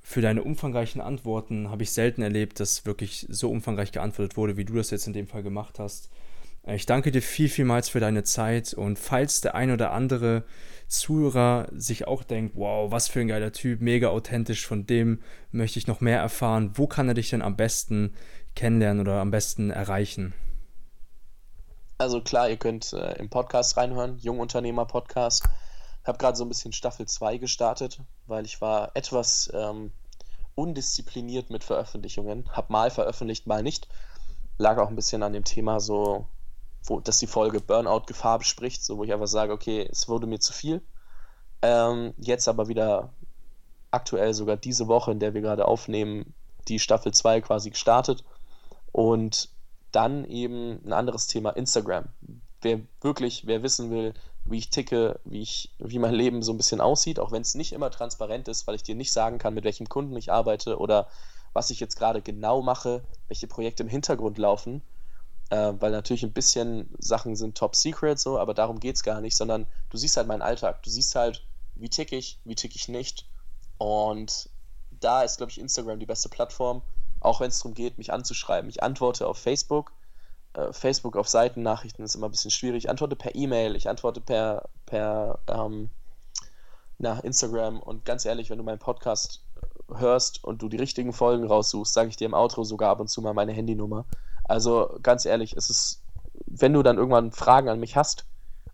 [0.00, 1.70] für deine umfangreichen Antworten.
[1.70, 5.12] Habe ich selten erlebt, dass wirklich so umfangreich geantwortet wurde, wie du das jetzt in
[5.12, 6.10] dem Fall gemacht hast.
[6.66, 10.44] Ich danke dir viel, vielmals für deine Zeit und falls der ein oder andere
[10.86, 15.20] Zuhörer sich auch denkt, wow, was für ein geiler Typ, mega authentisch, von dem
[15.50, 18.12] möchte ich noch mehr erfahren, wo kann er dich denn am besten
[18.54, 20.34] kennenlernen oder am besten erreichen?
[22.00, 25.42] Also klar, ihr könnt äh, im Podcast reinhören, Jungunternehmer Podcast.
[26.00, 29.90] Ich habe gerade so ein bisschen Staffel 2 gestartet, weil ich war etwas ähm,
[30.54, 32.48] undiszipliniert mit Veröffentlichungen.
[32.52, 33.88] Hab mal veröffentlicht, mal nicht.
[34.58, 36.28] Lag auch ein bisschen an dem Thema so,
[36.84, 40.38] wo, dass die Folge Burnout-Gefahr bespricht, so wo ich einfach sage, okay, es wurde mir
[40.38, 40.80] zu viel.
[41.62, 43.12] Ähm, jetzt aber wieder
[43.90, 46.32] aktuell sogar diese Woche, in der wir gerade aufnehmen,
[46.68, 48.22] die Staffel 2 quasi gestartet.
[48.92, 49.48] Und
[49.92, 52.06] dann eben ein anderes Thema, Instagram.
[52.60, 54.14] Wer wirklich, wer wissen will,
[54.44, 57.54] wie ich ticke, wie, ich, wie mein Leben so ein bisschen aussieht, auch wenn es
[57.54, 60.78] nicht immer transparent ist, weil ich dir nicht sagen kann, mit welchem Kunden ich arbeite
[60.78, 61.08] oder
[61.52, 64.82] was ich jetzt gerade genau mache, welche Projekte im Hintergrund laufen,
[65.50, 69.20] äh, weil natürlich ein bisschen Sachen sind top secret so, aber darum geht es gar
[69.20, 72.74] nicht, sondern du siehst halt meinen Alltag, du siehst halt, wie tick ich, wie tick
[72.74, 73.26] ich nicht
[73.78, 74.50] und
[75.00, 76.82] da ist, glaube ich, Instagram die beste Plattform,
[77.20, 78.70] auch wenn es darum geht, mich anzuschreiben.
[78.70, 79.92] Ich antworte auf Facebook,
[80.54, 82.84] äh, Facebook auf Seitennachrichten ist immer ein bisschen schwierig.
[82.84, 85.90] Ich antworte per E-Mail, ich antworte per, per ähm,
[86.98, 89.42] na, Instagram und ganz ehrlich, wenn du meinen Podcast
[89.94, 93.08] hörst und du die richtigen Folgen raussuchst, sage ich dir im Outro sogar ab und
[93.08, 94.04] zu mal meine Handynummer.
[94.44, 96.02] Also ganz ehrlich, es ist,
[96.46, 98.26] wenn du dann irgendwann Fragen an mich hast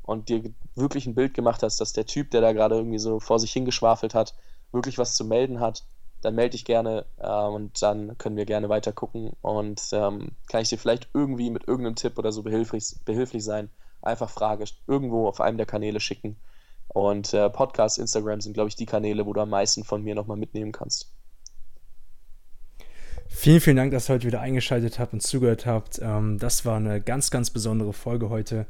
[0.02, 0.42] und dir
[0.74, 3.52] wirklich ein Bild gemacht hast, dass der Typ, der da gerade irgendwie so vor sich
[3.52, 4.34] hingeschwafelt hat,
[4.72, 5.84] wirklich was zu melden hat,
[6.24, 10.62] dann melde dich gerne äh, und dann können wir gerne weiter gucken und ähm, kann
[10.62, 13.68] ich dir vielleicht irgendwie mit irgendeinem Tipp oder so behilflich, behilflich sein.
[14.02, 16.36] Einfach Frage irgendwo auf einem der Kanäle schicken.
[16.88, 20.14] Und äh, Podcast, Instagram sind, glaube ich, die Kanäle, wo du am meisten von mir
[20.14, 21.10] nochmal mitnehmen kannst.
[23.28, 25.98] Vielen, vielen Dank, dass ihr heute wieder eingeschaltet habt und zugehört habt.
[26.00, 28.66] Ähm, das war eine ganz, ganz besondere Folge heute.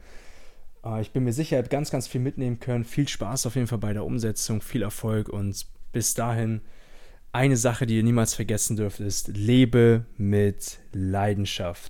[0.85, 2.85] Äh, ich bin mir sicher, ihr habt ganz, ganz viel mitnehmen können.
[2.85, 6.63] Viel Spaß auf jeden Fall bei der Umsetzung, viel Erfolg und bis dahin
[7.35, 11.83] eine Sache, die ihr niemals vergessen dürft, ist, lebe mit Leidenschaft.